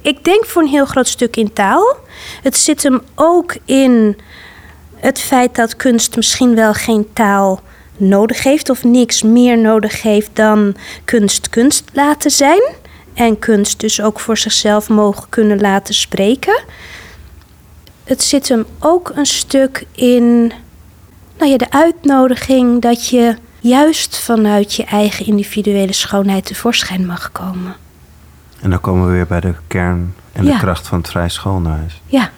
ik 0.01 0.25
denk 0.25 0.45
voor 0.45 0.63
een 0.63 0.69
heel 0.69 0.85
groot 0.85 1.09
stuk 1.09 1.37
in 1.37 1.53
taal. 1.53 1.97
Het 2.43 2.57
zit 2.57 2.83
hem 2.83 3.01
ook 3.15 3.57
in 3.65 4.17
het 4.97 5.21
feit 5.21 5.55
dat 5.55 5.77
kunst 5.77 6.17
misschien 6.17 6.55
wel 6.55 6.73
geen 6.73 7.07
taal 7.13 7.61
nodig 7.97 8.43
heeft 8.43 8.71
of 8.71 8.85
niks 8.85 9.23
meer 9.23 9.59
nodig 9.59 10.03
heeft 10.03 10.31
dan 10.33 10.77
kunst 11.05 11.51
kunst 11.51 11.85
laten 11.93 12.31
zijn. 12.31 12.63
En 13.15 13.39
kunst 13.39 13.81
dus 13.81 14.01
ook 14.03 14.21
voor 14.21 14.37
zichzelf 14.37 14.89
mogen 14.89 15.29
kunnen 15.29 15.61
laten 15.61 15.95
spreken. 15.95 16.65
Het 18.05 18.23
zit 18.23 18.49
hem 18.49 18.67
ook 18.79 19.13
een 19.15 19.27
stuk 19.27 19.87
in 19.93 20.53
nou 21.39 21.51
ja, 21.51 21.57
de 21.57 21.71
uitnodiging 21.71 22.83
dat 22.83 23.09
je 23.09 23.37
juist 23.61 24.19
vanuit 24.19 24.75
je 24.75 24.85
eigen 24.85 25.27
individuele 25.27 25.93
schoonheid 25.93 26.47
tevoorschijn 26.47 27.07
mag 27.07 27.33
komen. 27.33 27.77
En 28.61 28.71
dan 28.71 28.81
komen 28.81 29.07
we 29.07 29.13
weer 29.13 29.27
bij 29.27 29.41
de 29.41 29.55
kern 29.67 30.15
en 30.33 30.45
de 30.45 30.57
kracht 30.59 30.87
van 30.87 30.99
het 30.99 31.09
vrije 31.09 31.29
schoolonderwijs. 31.29 32.01
Ja. 32.07 32.31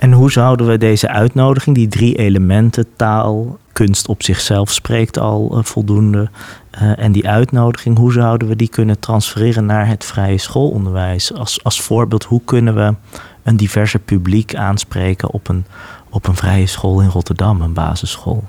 En 0.00 0.12
hoe 0.12 0.32
zouden 0.32 0.66
we 0.66 0.78
deze 0.78 1.08
uitnodiging, 1.08 1.76
die 1.76 1.88
drie 1.88 2.14
elementen, 2.14 2.86
taal, 2.96 3.58
kunst 3.72 4.08
op 4.08 4.22
zichzelf 4.22 4.70
spreekt 4.70 5.18
al 5.18 5.50
eh, 5.52 5.64
voldoende, 5.64 6.30
eh, 6.70 6.98
en 6.98 7.12
die 7.12 7.28
uitnodiging, 7.28 7.98
hoe 7.98 8.12
zouden 8.12 8.48
we 8.48 8.56
die 8.56 8.68
kunnen 8.68 8.98
transfereren 8.98 9.66
naar 9.66 9.86
het 9.86 10.04
vrije 10.04 10.38
schoolonderwijs? 10.38 11.34
Als, 11.34 11.64
als 11.64 11.80
voorbeeld, 11.80 12.24
hoe 12.24 12.40
kunnen 12.44 12.74
we 12.74 12.94
een 13.42 13.56
diverser 13.56 14.00
publiek 14.00 14.54
aanspreken 14.54 15.30
op 15.30 15.48
een, 15.48 15.64
op 16.10 16.26
een 16.28 16.36
vrije 16.36 16.66
school 16.66 17.00
in 17.00 17.08
Rotterdam, 17.08 17.60
een 17.60 17.72
basisschool? 17.72 18.44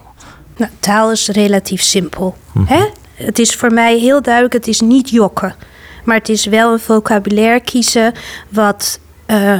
Nou, 0.57 0.71
taal 0.79 1.11
is 1.11 1.27
relatief 1.27 1.81
simpel. 1.81 2.35
Mhm. 2.51 2.65
Hè? 2.73 2.85
Het 3.13 3.39
is 3.39 3.55
voor 3.55 3.71
mij 3.71 3.97
heel 3.97 4.21
duidelijk, 4.21 4.53
het 4.53 4.67
is 4.67 4.81
niet 4.81 5.09
jokken. 5.09 5.55
Maar 6.03 6.17
het 6.17 6.29
is 6.29 6.45
wel 6.45 6.73
een 6.73 6.79
vocabulaire 6.79 7.59
kiezen 7.59 8.13
wat 8.49 8.99
eh, 9.31 9.59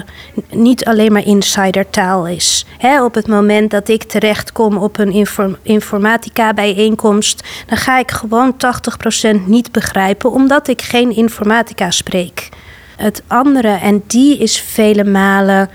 niet 0.50 0.86
alleen 0.86 1.12
maar 1.12 1.26
insidertaal 1.26 2.28
is. 2.28 2.66
Op 3.04 3.14
het 3.14 3.28
moment 3.28 3.72
dat 3.72 3.90
ik 3.90 4.04
terechtkom 4.04 4.78
op 4.78 4.98
een 4.98 5.12
inform- 5.12 5.58
informatica 5.62 6.54
bijeenkomst... 6.54 7.44
dan 7.66 7.78
ga 7.78 8.00
ik 8.00 8.12
gewoon 8.12 8.56
80% 9.36 9.46
niet 9.46 9.72
begrijpen... 9.72 10.32
omdat 10.32 10.68
ik 10.68 10.82
geen 10.82 11.16
informatica 11.16 11.92
spreek. 11.92 12.50
Het 12.98 13.24
andere, 13.28 13.68
en 13.68 14.04
die 14.08 14.38
is 14.38 14.60
vele 14.60 15.04
malen 15.04 15.70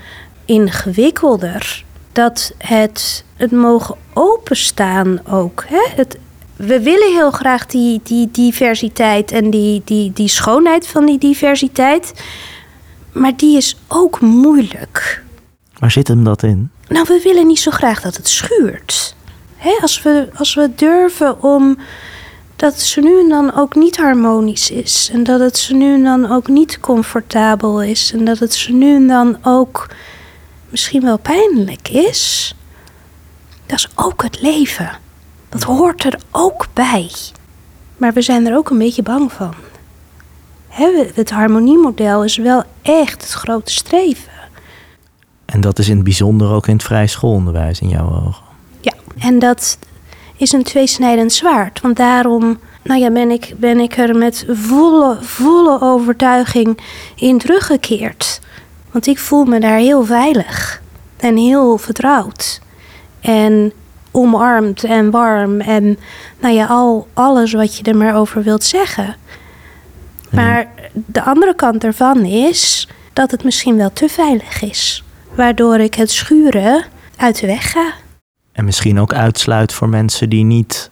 ingewikkelder... 0.45 1.83
dat 2.11 2.53
het, 2.57 3.25
het 3.35 3.51
mogen 3.51 3.95
openstaan 4.13 5.19
ook. 5.29 5.65
Het, 5.95 6.17
we 6.55 6.81
willen 6.81 7.13
heel 7.13 7.31
graag 7.31 7.65
die, 7.65 7.99
die 8.03 8.29
diversiteit 8.31 9.31
en 9.31 9.49
die, 9.49 9.81
die, 9.85 10.13
die 10.13 10.29
schoonheid 10.29 10.87
van 10.87 11.05
die 11.05 11.17
diversiteit. 11.17 12.13
Maar 13.17 13.35
die 13.35 13.57
is 13.57 13.77
ook 13.87 14.21
moeilijk. 14.21 15.23
Waar 15.79 15.91
zit 15.91 16.07
hem 16.07 16.23
dat 16.23 16.43
in? 16.43 16.71
Nou, 16.87 17.05
we 17.07 17.21
willen 17.23 17.47
niet 17.47 17.59
zo 17.59 17.71
graag 17.71 18.01
dat 18.01 18.15
het 18.15 18.27
schuurt. 18.27 19.15
Hè, 19.55 19.77
als, 19.81 20.01
we, 20.01 20.29
als 20.35 20.53
we 20.53 20.69
durven 20.75 21.43
om 21.43 21.77
dat 22.55 22.79
zo 22.79 23.01
nu 23.01 23.19
en 23.19 23.29
dan 23.29 23.53
ook 23.53 23.75
niet 23.75 23.97
harmonisch 23.97 24.71
is. 24.71 25.09
En 25.13 25.23
dat 25.23 25.39
het 25.39 25.57
zo 25.57 25.75
nu 25.75 25.93
en 25.93 26.03
dan 26.03 26.31
ook 26.31 26.47
niet 26.47 26.79
comfortabel 26.79 27.83
is. 27.83 28.11
En 28.13 28.25
dat 28.25 28.39
het 28.39 28.53
zo 28.53 28.73
nu 28.73 28.95
en 28.95 29.07
dan 29.07 29.37
ook 29.43 29.87
misschien 30.69 31.01
wel 31.01 31.17
pijnlijk 31.17 31.89
is. 31.89 32.55
Dat 33.65 33.77
is 33.77 33.89
ook 33.95 34.23
het 34.23 34.41
leven. 34.41 34.89
Dat 35.49 35.63
hoort 35.63 36.03
er 36.03 36.19
ook 36.31 36.67
bij. 36.73 37.11
Maar 37.97 38.13
we 38.13 38.21
zijn 38.21 38.47
er 38.47 38.57
ook 38.57 38.69
een 38.69 38.77
beetje 38.77 39.03
bang 39.03 39.31
van. 39.31 39.53
Hè, 40.77 41.05
het 41.13 41.29
harmoniemodel 41.29 42.23
is 42.23 42.37
wel 42.37 42.63
echt 42.81 43.21
het 43.21 43.31
grote 43.31 43.71
streven. 43.71 44.31
En 45.45 45.61
dat 45.61 45.79
is 45.79 45.89
in 45.89 45.95
het 45.95 46.03
bijzonder 46.03 46.51
ook 46.51 46.67
in 46.67 46.73
het 46.73 46.83
vrije 46.83 47.07
schoolonderwijs 47.07 47.79
in 47.79 47.89
jouw 47.89 48.25
ogen. 48.25 48.43
Ja, 48.81 48.93
en 49.17 49.39
dat 49.39 49.77
is 50.35 50.51
een 50.51 50.63
tweesnijdend 50.63 51.33
zwaard. 51.33 51.81
Want 51.81 51.95
daarom 51.95 52.59
nou 52.83 52.99
ja, 52.99 53.11
ben, 53.11 53.31
ik, 53.31 53.53
ben 53.57 53.79
ik 53.79 53.97
er 53.97 54.15
met 54.15 54.45
volle, 54.49 55.17
volle 55.21 55.81
overtuiging 55.81 56.79
in 57.15 57.37
teruggekeerd. 57.37 58.41
Want 58.91 59.07
ik 59.07 59.19
voel 59.19 59.45
me 59.45 59.59
daar 59.59 59.77
heel 59.77 60.05
veilig. 60.05 60.81
en 61.17 61.37
heel 61.37 61.77
vertrouwd. 61.77 62.61
En 63.19 63.71
omarmd 64.11 64.83
en 64.83 65.11
warm 65.11 65.61
en 65.61 65.97
nou 66.39 66.53
ja, 66.53 66.65
al, 66.65 67.07
alles 67.13 67.53
wat 67.53 67.77
je 67.77 67.83
er 67.83 67.97
maar 67.97 68.15
over 68.15 68.43
wilt 68.43 68.63
zeggen. 68.63 69.15
Maar 70.31 70.67
de 70.93 71.23
andere 71.23 71.55
kant 71.55 71.83
ervan 71.83 72.25
is 72.25 72.87
dat 73.13 73.31
het 73.31 73.43
misschien 73.43 73.77
wel 73.77 73.93
te 73.93 74.09
veilig 74.09 74.61
is. 74.61 75.03
Waardoor 75.35 75.79
ik 75.79 75.93
het 75.93 76.11
schuren 76.11 76.85
uit 77.17 77.39
de 77.39 77.47
weg 77.47 77.71
ga. 77.71 77.93
En 78.51 78.65
misschien 78.65 78.99
ook 78.99 79.13
uitsluit 79.13 79.73
voor 79.73 79.89
mensen 79.89 80.29
die 80.29 80.43
niet 80.43 80.89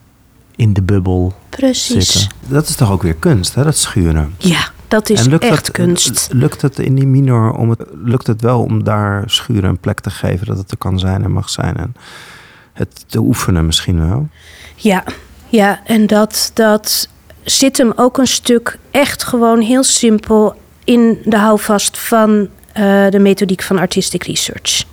in 0.55 0.73
de 0.73 0.81
bubbel 0.81 1.33
Precies. 1.49 2.11
zitten. 2.11 2.37
Dat 2.47 2.67
is 2.67 2.75
toch 2.75 2.91
ook 2.91 3.01
weer 3.01 3.15
kunst, 3.15 3.55
hè? 3.55 3.63
Dat 3.63 3.77
schuren. 3.77 4.35
Ja, 4.37 4.69
dat 4.87 5.09
is 5.09 5.19
en 5.19 5.29
lukt 5.29 5.43
echt 5.43 5.67
het, 5.67 5.71
kunst. 5.71 6.27
Lukt 6.31 6.61
het 6.61 6.79
in 6.79 6.95
die 6.95 7.07
minor 7.07 7.53
om 7.53 7.69
het, 7.69 7.83
lukt 8.03 8.27
het 8.27 8.41
wel 8.41 8.61
om 8.61 8.83
daar 8.83 9.23
schuren 9.25 9.69
een 9.69 9.79
plek 9.79 9.99
te 9.99 10.09
geven 10.09 10.47
dat 10.47 10.57
het 10.57 10.71
er 10.71 10.77
kan 10.77 10.99
zijn 10.99 11.23
en 11.23 11.31
mag 11.31 11.49
zijn 11.49 11.77
en 11.77 11.95
het 12.73 13.05
te 13.07 13.19
oefenen 13.19 13.65
misschien 13.65 14.07
wel? 14.07 14.27
Ja, 14.75 15.03
ja 15.47 15.81
en 15.85 16.07
dat, 16.07 16.51
dat 16.53 17.09
zit 17.45 17.77
hem 17.77 17.93
ook 17.95 18.17
een 18.17 18.27
stuk 18.27 18.77
echt 18.91 19.23
gewoon 19.23 19.59
heel 19.59 19.83
simpel 19.83 20.55
in 20.83 21.21
de 21.23 21.37
houvast 21.37 21.97
van 21.97 22.49
eh, 22.73 23.09
de 23.09 23.19
methodiek 23.19 23.61
van 23.61 23.77
artistic 23.77 24.23
research. 24.23 24.83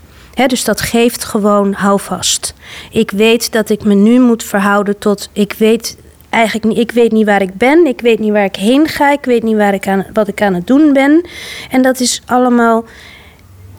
Dus 0.47 0.65
dat 0.65 0.81
geeft 0.81 1.25
gewoon 1.25 1.73
houvast. 1.73 2.55
Ik 2.91 3.11
weet 3.11 3.53
dat 3.53 3.71
ik 3.71 3.85
me 3.85 3.95
nu 3.95 4.21
moet 4.21 4.45
verhouden 4.45 4.99
tot. 4.99 5.29
Ik 5.33 5.53
weet 5.59 5.97
eigenlijk 6.31 6.65
niet, 6.65 6.79
ik 6.79 6.91
weet 6.91 7.13
niet 7.13 7.27
waar 7.27 7.43
ik 7.43 7.55
ben. 7.55 7.87
Ik 7.87 8.01
weet 8.01 8.19
niet 8.19 8.33
waar 8.33 8.45
ik 8.45 8.57
heen 8.57 8.89
ga. 8.89 9.13
Ik 9.13 9.25
weet 9.25 9.43
niet 9.43 9.57
waar 9.57 9.75
ik 9.75 9.89
aan, 9.89 10.07
wat 10.13 10.29
ik 10.29 10.43
aan 10.43 10.55
het 10.55 10.67
doen 10.67 10.93
ben. 10.93 11.27
En 11.71 11.83
dat 11.83 12.01
is 12.01 12.23
allemaal 12.27 12.85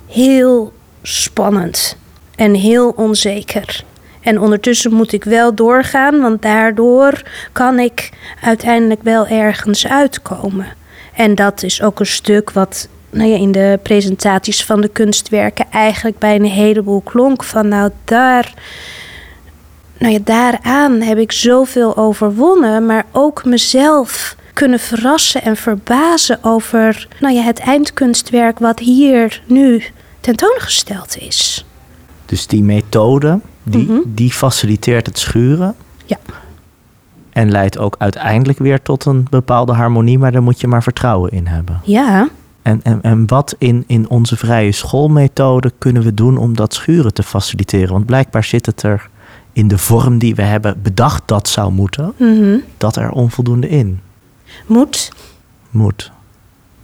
heel 0.08 0.74
spannend 1.02 1.98
en 2.36 2.54
heel 2.54 2.90
onzeker. 2.90 3.84
En 4.24 4.40
ondertussen 4.40 4.94
moet 4.94 5.12
ik 5.12 5.24
wel 5.24 5.56
doorgaan, 5.56 6.22
want 6.22 6.42
daardoor 6.42 7.22
kan 7.52 7.80
ik 7.80 8.10
uiteindelijk 8.42 9.04
wel 9.04 9.28
ergens 9.28 9.88
uitkomen. 9.88 10.68
En 11.14 11.36
dat 11.36 11.64
is 11.64 11.82
ook 11.82 12.00
een 12.00 12.06
stuk 12.06 12.52
wat 12.52 12.88
nou 13.10 13.30
ja, 13.30 13.38
in 13.38 13.52
de 13.52 13.80
presentaties 13.84 14.66
van 14.66 14.82
de 14.82 14.88
kunstwerken 14.88 15.66
eigenlijk 15.72 16.18
bij 16.18 16.36
een 16.36 16.46
heleboel 16.46 17.02
klonk. 17.02 17.44
Van 17.44 17.68
nou, 17.68 17.92
daar, 18.04 18.54
nou 19.98 20.14
ja, 20.14 20.20
daaraan 20.24 21.02
heb 21.02 21.18
ik 21.18 21.32
zoveel 21.32 21.98
overwonnen, 21.98 22.86
maar 22.86 23.06
ook 23.12 23.46
mezelf 23.46 24.36
kunnen 24.54 24.80
verrassen 24.80 25.42
en 25.42 25.56
verbazen 25.56 26.44
over 26.44 27.08
nou 27.20 27.36
ja, 27.36 27.42
het 27.42 27.60
eindkunstwerk 27.60 28.60
wat 28.60 28.80
hier 28.80 29.42
nu 29.46 29.84
tentoongesteld 30.20 31.18
is. 31.18 31.66
Dus 32.26 32.48
die 32.48 32.64
methode, 32.64 33.40
die, 33.64 33.84
Mhm. 33.92 33.98
die 34.06 34.32
faciliteert 34.32 35.06
het 35.06 35.20
schuren. 35.20 35.76
Ja. 36.06 36.18
En 37.30 37.52
leidt 37.52 37.78
ook 37.78 37.96
uiteindelijk 37.98 38.60
weer 38.60 38.82
tot 38.82 39.06
een 39.06 39.28
bepaalde 39.30 39.74
harmonie, 39.74 40.18
maar 40.20 40.32
daar 40.32 40.44
moet 40.44 40.62
je 40.62 40.68
maar 40.68 40.84
vertrouwen 40.84 41.32
in 41.32 41.48
hebben. 41.48 41.82
Ja, 41.84 42.30
En, 42.62 42.80
en, 42.84 43.02
en 43.02 43.28
wat 43.28 43.56
in, 43.58 43.84
in 43.88 44.10
onze 44.10 44.38
vrije 44.38 44.72
schoolmethode 44.72 45.72
kunnen 45.78 46.04
we 46.04 46.14
doen 46.14 46.38
om 46.38 46.56
dat 46.56 46.74
schuren 46.74 47.14
te 47.14 47.24
faciliteren? 47.24 47.92
Want 47.94 48.06
blijkbaar 48.06 48.44
zit 48.44 48.66
het 48.66 48.84
er 48.84 49.10
in 49.54 49.68
de 49.68 49.78
vorm 49.78 50.18
die 50.18 50.36
we 50.36 50.42
hebben 50.42 50.80
bedacht 50.84 51.22
dat 51.26 51.48
zou 51.48 51.72
moeten, 51.72 52.14
mhm. 52.18 52.58
dat 52.78 52.96
er 52.96 53.10
onvoldoende 53.12 53.70
in 53.70 54.00
moet. 54.66 55.12
moet. 55.70 56.12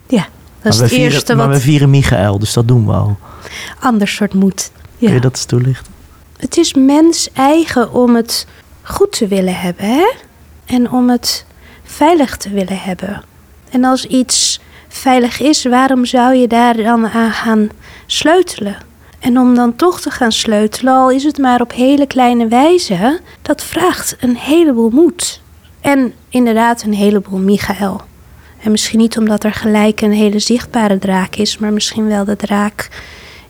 Ja, 0.08 0.28
dat 0.62 0.74
is 0.74 0.80
maar 0.80 0.88
het 0.88 0.96
vieren, 0.96 1.12
eerste 1.14 1.36
maar 1.36 1.48
wat 1.48 1.56
we 1.56 1.62
vieren 1.62 1.90
Michael, 1.90 2.40
dus 2.40 2.54
dat 2.54 2.68
doen 2.68 2.86
we 2.86 2.92
al. 2.94 3.18
ander 3.80 4.08
soort 4.08 4.34
moet. 4.34 4.72
Kun 5.00 5.08
Ja. 5.08 5.14
je 5.14 5.20
dat 5.22 5.32
eens 5.32 5.46
toelichten? 5.46 5.94
Het 6.40 6.58
is 6.58 6.74
mens 6.74 7.30
eigen 7.34 7.94
om 7.94 8.16
het 8.16 8.48
goed 8.82 9.12
te 9.12 9.28
willen 9.28 9.56
hebben, 9.56 9.86
hè? 9.86 10.12
En 10.66 10.92
om 10.92 11.10
het 11.10 11.46
veilig 11.84 12.38
te 12.38 12.50
willen 12.50 12.80
hebben. 12.80 13.24
En 13.70 13.84
als 13.84 14.06
iets 14.06 14.60
veilig 14.88 15.40
is, 15.40 15.64
waarom 15.64 16.06
zou 16.06 16.36
je 16.36 16.48
daar 16.48 16.78
dan 16.78 17.08
aan 17.08 17.32
gaan 17.32 17.70
sleutelen? 18.06 18.78
En 19.20 19.40
om 19.40 19.56
dan 19.56 19.76
toch 19.76 20.02
te 20.02 20.12
gaan 20.12 20.32
sleutelen, 20.32 20.94
al 20.94 21.12
is 21.12 21.24
het 21.24 21.38
maar 21.38 21.62
op 21.62 21.74
hele 21.74 22.08
kleine 22.08 22.48
wijze, 22.48 23.20
dat 23.42 23.64
vraagt 23.64 24.16
een 24.20 24.38
heleboel 24.38 24.90
moed. 24.90 25.42
En 25.82 26.14
inderdaad 26.30 26.82
een 26.82 26.94
heleboel 26.94 27.40
Michael. 27.40 28.02
En 28.64 28.72
misschien 28.72 29.00
niet 29.00 29.18
omdat 29.18 29.44
er 29.44 29.54
gelijk 29.54 30.02
een 30.02 30.12
hele 30.12 30.40
zichtbare 30.40 31.00
draak 31.00 31.36
is, 31.36 31.58
maar 31.58 31.74
misschien 31.74 32.08
wel 32.08 32.26
de 32.26 32.36
draak 32.36 32.90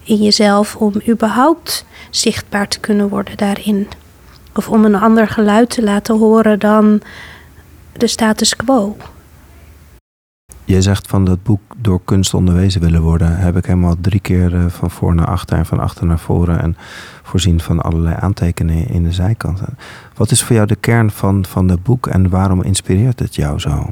in 0.09 0.17
jezelf 0.17 0.75
om 0.75 0.93
überhaupt 1.07 1.85
zichtbaar 2.09 2.67
te 2.67 2.79
kunnen 2.79 3.09
worden 3.09 3.37
daarin. 3.37 3.87
Of 4.55 4.69
om 4.69 4.85
een 4.85 4.95
ander 4.95 5.27
geluid 5.27 5.69
te 5.69 5.83
laten 5.83 6.17
horen 6.17 6.59
dan 6.59 7.01
de 7.91 8.07
status 8.07 8.55
quo. 8.55 8.97
Jij 10.65 10.81
zegt 10.81 11.07
van 11.07 11.25
dat 11.25 11.43
boek 11.43 11.61
door 11.77 12.01
kunst 12.05 12.33
onderwezen 12.33 12.81
willen 12.81 13.01
worden. 13.01 13.37
Heb 13.37 13.57
ik 13.57 13.65
helemaal 13.65 13.95
drie 14.01 14.19
keer 14.19 14.55
eh, 14.55 14.65
van 14.67 14.91
voor 14.91 15.15
naar 15.15 15.27
achter 15.27 15.57
en 15.57 15.65
van 15.65 15.79
achter 15.79 16.05
naar 16.05 16.19
voren. 16.19 16.61
En 16.61 16.77
voorzien 17.23 17.59
van 17.59 17.81
allerlei 17.81 18.15
aantekeningen 18.19 18.89
in 18.89 19.03
de 19.03 19.11
zijkanten. 19.11 19.77
Wat 20.15 20.31
is 20.31 20.43
voor 20.43 20.55
jou 20.55 20.67
de 20.67 20.75
kern 20.75 21.11
van, 21.11 21.45
van 21.45 21.69
het 21.69 21.83
boek 21.83 22.07
en 22.07 22.29
waarom 22.29 22.63
inspireert 22.63 23.19
het 23.19 23.35
jou 23.35 23.59
zo? 23.59 23.91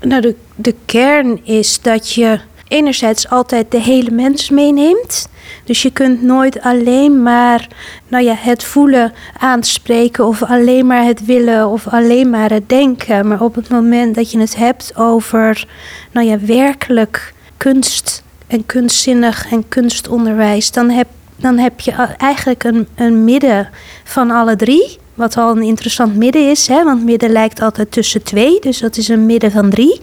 Nou, 0.00 0.20
de, 0.20 0.36
de 0.54 0.74
kern 0.84 1.44
is 1.44 1.80
dat 1.80 2.12
je 2.12 2.40
enerzijds 2.70 3.28
altijd 3.28 3.70
de 3.70 3.80
hele 3.80 4.10
mens 4.10 4.50
meeneemt. 4.50 5.28
Dus 5.64 5.82
je 5.82 5.90
kunt 5.90 6.22
nooit 6.22 6.60
alleen 6.60 7.22
maar 7.22 7.68
nou 8.08 8.24
ja, 8.24 8.34
het 8.36 8.64
voelen 8.64 9.12
aanspreken 9.38 10.26
of 10.26 10.42
alleen 10.42 10.86
maar 10.86 11.04
het 11.04 11.24
willen 11.24 11.68
of 11.68 11.88
alleen 11.88 12.30
maar 12.30 12.50
het 12.50 12.68
denken. 12.68 13.28
Maar 13.28 13.40
op 13.40 13.54
het 13.54 13.68
moment 13.68 14.14
dat 14.14 14.30
je 14.30 14.38
het 14.38 14.56
hebt 14.56 14.96
over 14.96 15.66
nou 16.10 16.26
ja, 16.26 16.38
werkelijk 16.38 17.34
kunst 17.56 18.22
en 18.46 18.66
kunstzinnig 18.66 19.50
en 19.50 19.68
kunstonderwijs, 19.68 20.70
dan 20.70 20.90
heb, 20.90 21.08
dan 21.36 21.58
heb 21.58 21.80
je 21.80 21.92
eigenlijk 22.16 22.64
een, 22.64 22.88
een 22.94 23.24
midden 23.24 23.68
van 24.04 24.30
alle 24.30 24.56
drie. 24.56 24.98
Wat 25.14 25.36
al 25.36 25.56
een 25.56 25.62
interessant 25.62 26.16
midden 26.16 26.50
is, 26.50 26.66
hè? 26.66 26.84
want 26.84 27.04
midden 27.04 27.30
lijkt 27.30 27.60
altijd 27.60 27.92
tussen 27.92 28.22
twee, 28.22 28.60
dus 28.60 28.78
dat 28.78 28.96
is 28.96 29.08
een 29.08 29.26
midden 29.26 29.50
van 29.50 29.70
drie. 29.70 30.00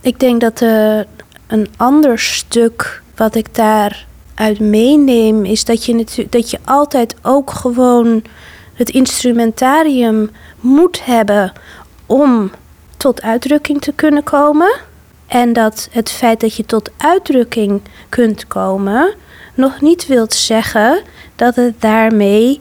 Ik 0.00 0.20
denk 0.20 0.40
dat 0.40 0.62
eh, 0.62 1.00
een 1.50 1.68
ander 1.76 2.18
stuk 2.18 3.02
wat 3.16 3.34
ik 3.34 3.54
daaruit 3.54 4.60
meeneem, 4.60 5.44
is 5.44 5.64
dat 5.64 5.84
je, 5.84 6.26
dat 6.30 6.50
je 6.50 6.58
altijd 6.64 7.14
ook 7.22 7.50
gewoon 7.50 8.22
het 8.74 8.90
instrumentarium 8.90 10.30
moet 10.60 11.04
hebben 11.04 11.52
om 12.06 12.50
tot 12.96 13.22
uitdrukking 13.22 13.80
te 13.80 13.92
kunnen 13.92 14.22
komen. 14.22 14.78
En 15.26 15.52
dat 15.52 15.88
het 15.90 16.10
feit 16.10 16.40
dat 16.40 16.54
je 16.54 16.66
tot 16.66 16.90
uitdrukking 16.96 17.80
kunt 18.08 18.46
komen, 18.46 19.14
nog 19.54 19.80
niet 19.80 20.06
wilt 20.06 20.34
zeggen 20.34 21.02
dat 21.36 21.56
het 21.56 21.80
daarmee 21.80 22.60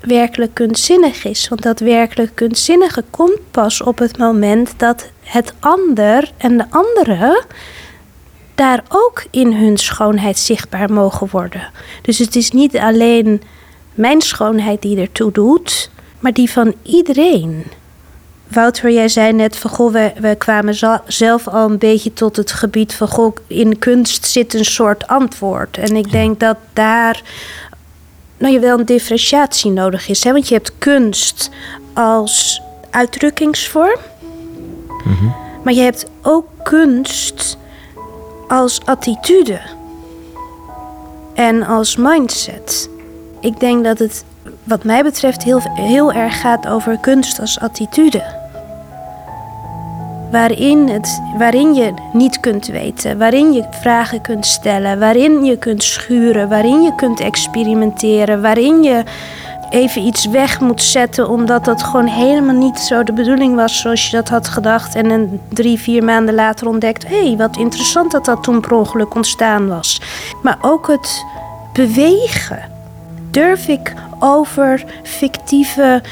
werkelijk 0.00 0.54
kunstzinnig 0.54 1.24
is. 1.24 1.48
Want 1.48 1.62
dat 1.62 1.80
werkelijk 1.80 2.34
kunstzinnige 2.34 3.04
komt 3.10 3.50
pas 3.50 3.82
op 3.82 3.98
het 3.98 4.18
moment 4.18 4.74
dat 4.76 5.10
het 5.22 5.54
ander 5.60 6.32
en 6.36 6.56
de 6.56 6.64
andere 6.70 7.42
daar 8.54 8.82
ook 8.88 9.24
in 9.30 9.52
hun 9.52 9.76
schoonheid 9.76 10.38
zichtbaar 10.38 10.92
mogen 10.92 11.28
worden. 11.30 11.70
Dus 12.02 12.18
het 12.18 12.36
is 12.36 12.50
niet 12.50 12.76
alleen 12.76 13.42
mijn 13.94 14.20
schoonheid 14.20 14.82
die 14.82 15.00
ertoe 15.00 15.32
doet, 15.32 15.90
maar 16.18 16.32
die 16.32 16.50
van 16.50 16.74
iedereen. 16.82 17.64
Wouter, 18.48 18.90
jij 18.90 19.08
zei 19.08 19.32
net 19.32 19.56
van 19.56 19.70
goh, 19.70 19.92
we, 19.92 20.12
we 20.20 20.34
kwamen 20.38 20.74
zelf 21.06 21.48
al 21.48 21.70
een 21.70 21.78
beetje 21.78 22.12
tot 22.12 22.36
het 22.36 22.52
gebied 22.52 22.94
van 22.94 23.08
goh, 23.08 23.36
in 23.46 23.78
kunst 23.78 24.26
zit 24.26 24.54
een 24.54 24.64
soort 24.64 25.06
antwoord. 25.06 25.78
En 25.78 25.96
ik 25.96 26.10
denk 26.10 26.40
dat 26.40 26.56
daar 26.72 27.22
nou, 28.38 28.52
je 28.52 28.60
wel 28.60 28.78
een 28.78 28.84
differentiatie 28.84 29.70
nodig 29.70 30.08
is. 30.08 30.24
Hè? 30.24 30.32
Want 30.32 30.48
je 30.48 30.54
hebt 30.54 30.72
kunst 30.78 31.50
als 31.92 32.62
uitdrukkingsvorm. 32.90 33.98
Maar 35.62 35.72
je 35.72 35.80
hebt 35.80 36.06
ook 36.22 36.46
kunst 36.62 37.58
als 38.48 38.80
attitude. 38.84 39.60
En 41.34 41.62
als 41.62 41.96
mindset. 41.96 42.88
Ik 43.40 43.60
denk 43.60 43.84
dat 43.84 43.98
het 43.98 44.24
wat 44.64 44.84
mij 44.84 45.02
betreft 45.02 45.42
heel, 45.42 45.60
heel 45.74 46.12
erg 46.12 46.40
gaat 46.40 46.68
over 46.68 46.98
kunst 46.98 47.40
als 47.40 47.60
attitude. 47.60 48.42
Waarin, 50.30 50.88
het, 50.88 51.22
waarin 51.38 51.74
je 51.74 51.94
niet 52.12 52.40
kunt 52.40 52.66
weten, 52.66 53.18
waarin 53.18 53.52
je 53.52 53.64
vragen 53.70 54.20
kunt 54.20 54.46
stellen, 54.46 54.98
waarin 54.98 55.44
je 55.44 55.58
kunt 55.58 55.82
schuren, 55.82 56.48
waarin 56.48 56.82
je 56.82 56.94
kunt 56.94 57.20
experimenteren, 57.20 58.42
waarin 58.42 58.82
je 58.82 59.02
even 59.74 60.02
iets 60.02 60.26
weg 60.26 60.60
moet 60.60 60.82
zetten 60.82 61.28
omdat 61.28 61.64
dat 61.64 61.82
gewoon 61.82 62.06
helemaal 62.06 62.54
niet 62.54 62.78
zo 62.78 63.02
de 63.02 63.12
bedoeling 63.12 63.54
was 63.54 63.80
zoals 63.80 64.10
je 64.10 64.16
dat 64.16 64.28
had 64.28 64.48
gedacht. 64.48 64.94
En 64.94 65.10
een 65.10 65.40
drie, 65.48 65.78
vier 65.78 66.04
maanden 66.04 66.34
later 66.34 66.68
ontdekt, 66.68 67.08
hé, 67.08 67.26
hey, 67.26 67.36
wat 67.36 67.56
interessant 67.56 68.10
dat 68.10 68.24
dat 68.24 68.42
toen 68.42 68.60
per 68.60 68.72
ongeluk 68.72 69.14
ontstaan 69.14 69.68
was. 69.68 70.00
Maar 70.42 70.58
ook 70.60 70.86
het 70.86 71.24
bewegen? 71.72 72.70
Durf 73.30 73.68
ik 73.68 73.94
over 74.18 74.84
fictieve 75.02 76.02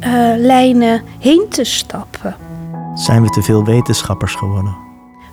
eh, 0.00 0.10
lijnen 0.36 1.02
heen 1.18 1.46
te 1.48 1.64
stappen? 1.64 2.36
Zijn 2.94 3.22
we 3.22 3.28
te 3.28 3.42
veel 3.42 3.64
wetenschappers 3.64 4.34
geworden? 4.34 4.76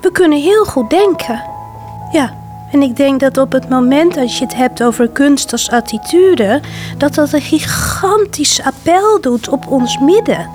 We 0.01 0.11
kunnen 0.11 0.41
heel 0.41 0.65
goed 0.65 0.89
denken. 0.89 1.43
Ja, 2.11 2.38
en 2.71 2.81
ik 2.81 2.95
denk 2.95 3.19
dat 3.19 3.37
op 3.37 3.51
het 3.51 3.69
moment 3.69 4.15
dat 4.15 4.37
je 4.37 4.43
het 4.43 4.55
hebt 4.55 4.83
over 4.83 5.09
kunst 5.09 5.51
als 5.51 5.71
attitude, 5.71 6.61
dat 6.97 7.15
dat 7.15 7.33
een 7.33 7.41
gigantisch 7.41 8.61
appel 8.63 9.21
doet 9.21 9.49
op 9.49 9.67
ons 9.67 9.99
midden. 9.99 10.49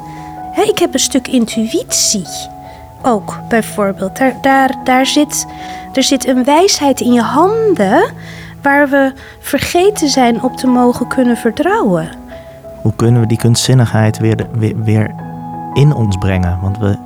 Ik 0.67 0.79
heb 0.79 0.95
een 0.95 1.01
stuk 1.01 1.29
intuïtie 1.29 2.27
ook, 3.03 3.39
bijvoorbeeld. 3.49 4.17
Daar, 4.17 4.35
daar, 4.43 4.75
daar 4.85 5.07
zit, 5.07 5.47
er 5.93 6.03
zit 6.03 6.27
een 6.27 6.45
wijsheid 6.45 7.01
in 7.01 7.13
je 7.13 7.23
handen 7.23 8.13
waar 8.63 8.89
we 8.89 9.13
vergeten 9.41 10.09
zijn 10.09 10.43
op 10.43 10.57
te 10.57 10.67
mogen 10.67 11.09
kunnen 11.09 11.37
vertrouwen. 11.37 12.09
Hoe 12.83 12.95
kunnen 12.97 13.21
we 13.21 13.27
die 13.27 13.39
kunstzinnigheid 13.39 14.19
weer, 14.19 14.47
weer, 14.53 14.83
weer 14.83 15.15
in 15.73 15.95
ons 15.95 16.17
brengen? 16.17 16.59
Want 16.63 16.79
we, 16.79 16.97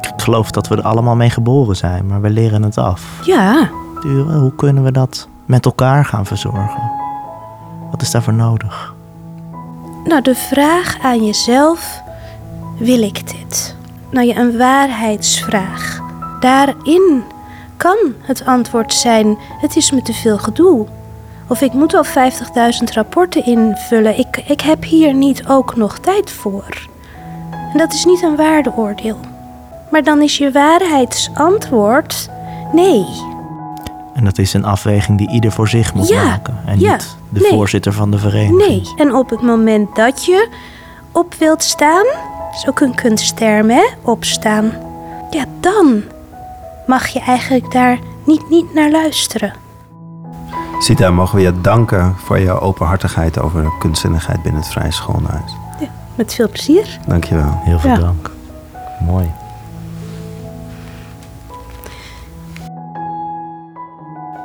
ik 0.00 0.22
geloof 0.22 0.50
dat 0.50 0.68
we 0.68 0.76
er 0.76 0.82
allemaal 0.82 1.16
mee 1.16 1.30
geboren 1.30 1.76
zijn, 1.76 2.06
maar 2.06 2.20
we 2.20 2.30
leren 2.30 2.62
het 2.62 2.78
af. 2.78 3.20
Ja, 3.24 3.68
Hoe 4.02 4.52
kunnen 4.56 4.84
we 4.84 4.92
dat 4.92 5.28
met 5.46 5.64
elkaar 5.64 6.04
gaan 6.04 6.26
verzorgen? 6.26 6.90
Wat 7.90 8.02
is 8.02 8.10
daarvoor 8.10 8.34
nodig? 8.34 8.96
nou 10.08 10.22
de 10.22 10.34
vraag 10.34 10.98
aan 11.02 11.24
jezelf, 11.24 12.02
wil 12.76 13.02
ik 13.02 13.26
dit? 13.26 13.76
Nou 14.10 14.26
ja, 14.26 14.36
een 14.36 14.56
waarheidsvraag. 14.58 16.00
Daarin 16.40 17.24
kan 17.76 17.96
het 18.20 18.46
antwoord 18.46 18.94
zijn, 18.94 19.38
het 19.60 19.76
is 19.76 19.90
me 19.90 20.02
te 20.02 20.12
veel 20.12 20.38
gedoe. 20.38 20.86
Of 21.48 21.60
ik 21.60 21.72
moet 21.72 21.94
al 21.94 22.04
50.000 22.04 22.10
rapporten 22.94 23.44
invullen, 23.44 24.18
ik, 24.18 24.42
ik 24.46 24.60
heb 24.60 24.84
hier 24.84 25.14
niet 25.14 25.46
ook 25.48 25.76
nog 25.76 25.98
tijd 25.98 26.30
voor. 26.30 26.88
En 27.72 27.78
dat 27.78 27.92
is 27.92 28.04
niet 28.04 28.22
een 28.22 28.36
waardeoordeel. 28.36 29.18
Maar 29.90 30.02
dan 30.02 30.22
is 30.22 30.38
je 30.38 30.52
waarheidsantwoord 30.52 32.30
nee. 32.72 33.06
En 34.18 34.24
dat 34.24 34.38
is 34.38 34.52
een 34.54 34.64
afweging 34.64 35.18
die 35.18 35.30
ieder 35.30 35.52
voor 35.52 35.68
zich 35.68 35.94
moet 35.94 36.08
Ja, 36.08 36.24
maken. 36.24 36.58
En 36.66 36.80
ja, 36.80 36.92
niet 36.92 37.16
de 37.28 37.40
nee. 37.40 37.50
voorzitter 37.50 37.92
van 37.92 38.10
de 38.10 38.18
vereniging. 38.18 38.68
Nee. 38.68 38.82
En 38.96 39.14
op 39.14 39.30
het 39.30 39.42
moment 39.42 39.96
dat 39.96 40.24
je 40.24 40.48
op 41.12 41.34
wilt 41.34 41.62
staan, 41.62 42.04
is 42.54 42.66
ook 42.68 42.80
een 42.80 42.94
kunstterm, 42.94 43.70
hè? 43.70 43.86
Opstaan. 44.02 44.72
Ja, 45.30 45.44
dan 45.60 46.02
mag 46.86 47.06
je 47.06 47.20
eigenlijk 47.20 47.72
daar 47.72 47.98
niet, 48.26 48.50
niet 48.50 48.74
naar 48.74 48.90
luisteren. 48.90 49.52
Sita, 50.78 51.10
mogen 51.10 51.36
we 51.36 51.42
je 51.42 51.60
danken 51.60 52.14
voor 52.16 52.38
je 52.38 52.60
openhartigheid 52.60 53.38
over 53.40 53.62
de 53.62 53.76
kunstzinnigheid 53.78 54.42
binnen 54.42 54.60
het 54.60 54.70
Vrije 54.70 54.92
Schoolhuis. 54.92 55.52
Met 56.14 56.34
veel 56.34 56.48
plezier. 56.48 56.98
Dankjewel. 57.06 57.60
Heel 57.64 57.78
veel 57.78 57.90
Ja. 57.90 57.96
dank. 57.96 58.30
Mooi. 59.06 59.30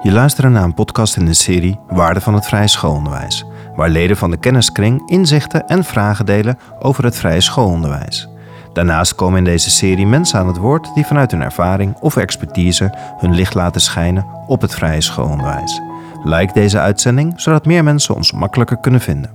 Je 0.04 0.12
luistert 0.12 0.52
naar 0.52 0.64
een 0.64 0.74
podcast 0.74 1.18
in 1.18 1.26
de 1.26 1.34
serie 1.34 1.80
Waarde 1.88 2.22
van 2.22 2.34
het 2.34 2.46
Vrije 2.46 2.68
Schoolonderwijs, 2.68 3.46
waar 3.76 3.90
leden 3.90 4.18
van 4.18 4.32
de 4.32 4.38
kenniskring 4.38 5.10
inzichten 5.10 5.68
en 5.68 5.84
vragen 5.84 6.26
delen 6.26 6.58
over 6.80 7.04
het 7.04 7.16
vrije 7.16 7.42
schoolonderwijs. 7.42 8.30
Daarnaast 8.74 9.16
komen 9.16 9.38
in 9.38 9.44
deze 9.44 9.70
serie 9.70 10.08
mensen 10.08 10.40
aan 10.40 10.48
het 10.48 10.58
woord 10.58 10.92
die 10.96 11.06
vanuit 11.06 11.32
hun 11.32 11.42
ervaring 11.42 11.96
of 12.00 12.18
expertise 12.18 12.94
hun 13.18 13.34
licht 13.34 13.54
laten 13.54 13.82
schijnen 13.82 14.26
op 14.48 14.62
het 14.62 14.76
vrije 14.76 15.02
schoolonderwijs. 15.02 15.82
Like 16.24 16.54
deze 16.54 16.80
uitzending 16.80 17.34
zodat 17.36 17.66
meer 17.66 17.84
mensen 17.84 18.16
ons 18.16 18.32
makkelijker 18.32 18.78
kunnen 18.78 19.02
vinden. 19.02 19.32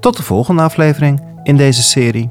Tot 0.00 0.16
de 0.16 0.22
volgende 0.22 0.62
aflevering 0.62 1.20
in 1.42 1.56
deze 1.56 1.82
serie. 1.82 2.30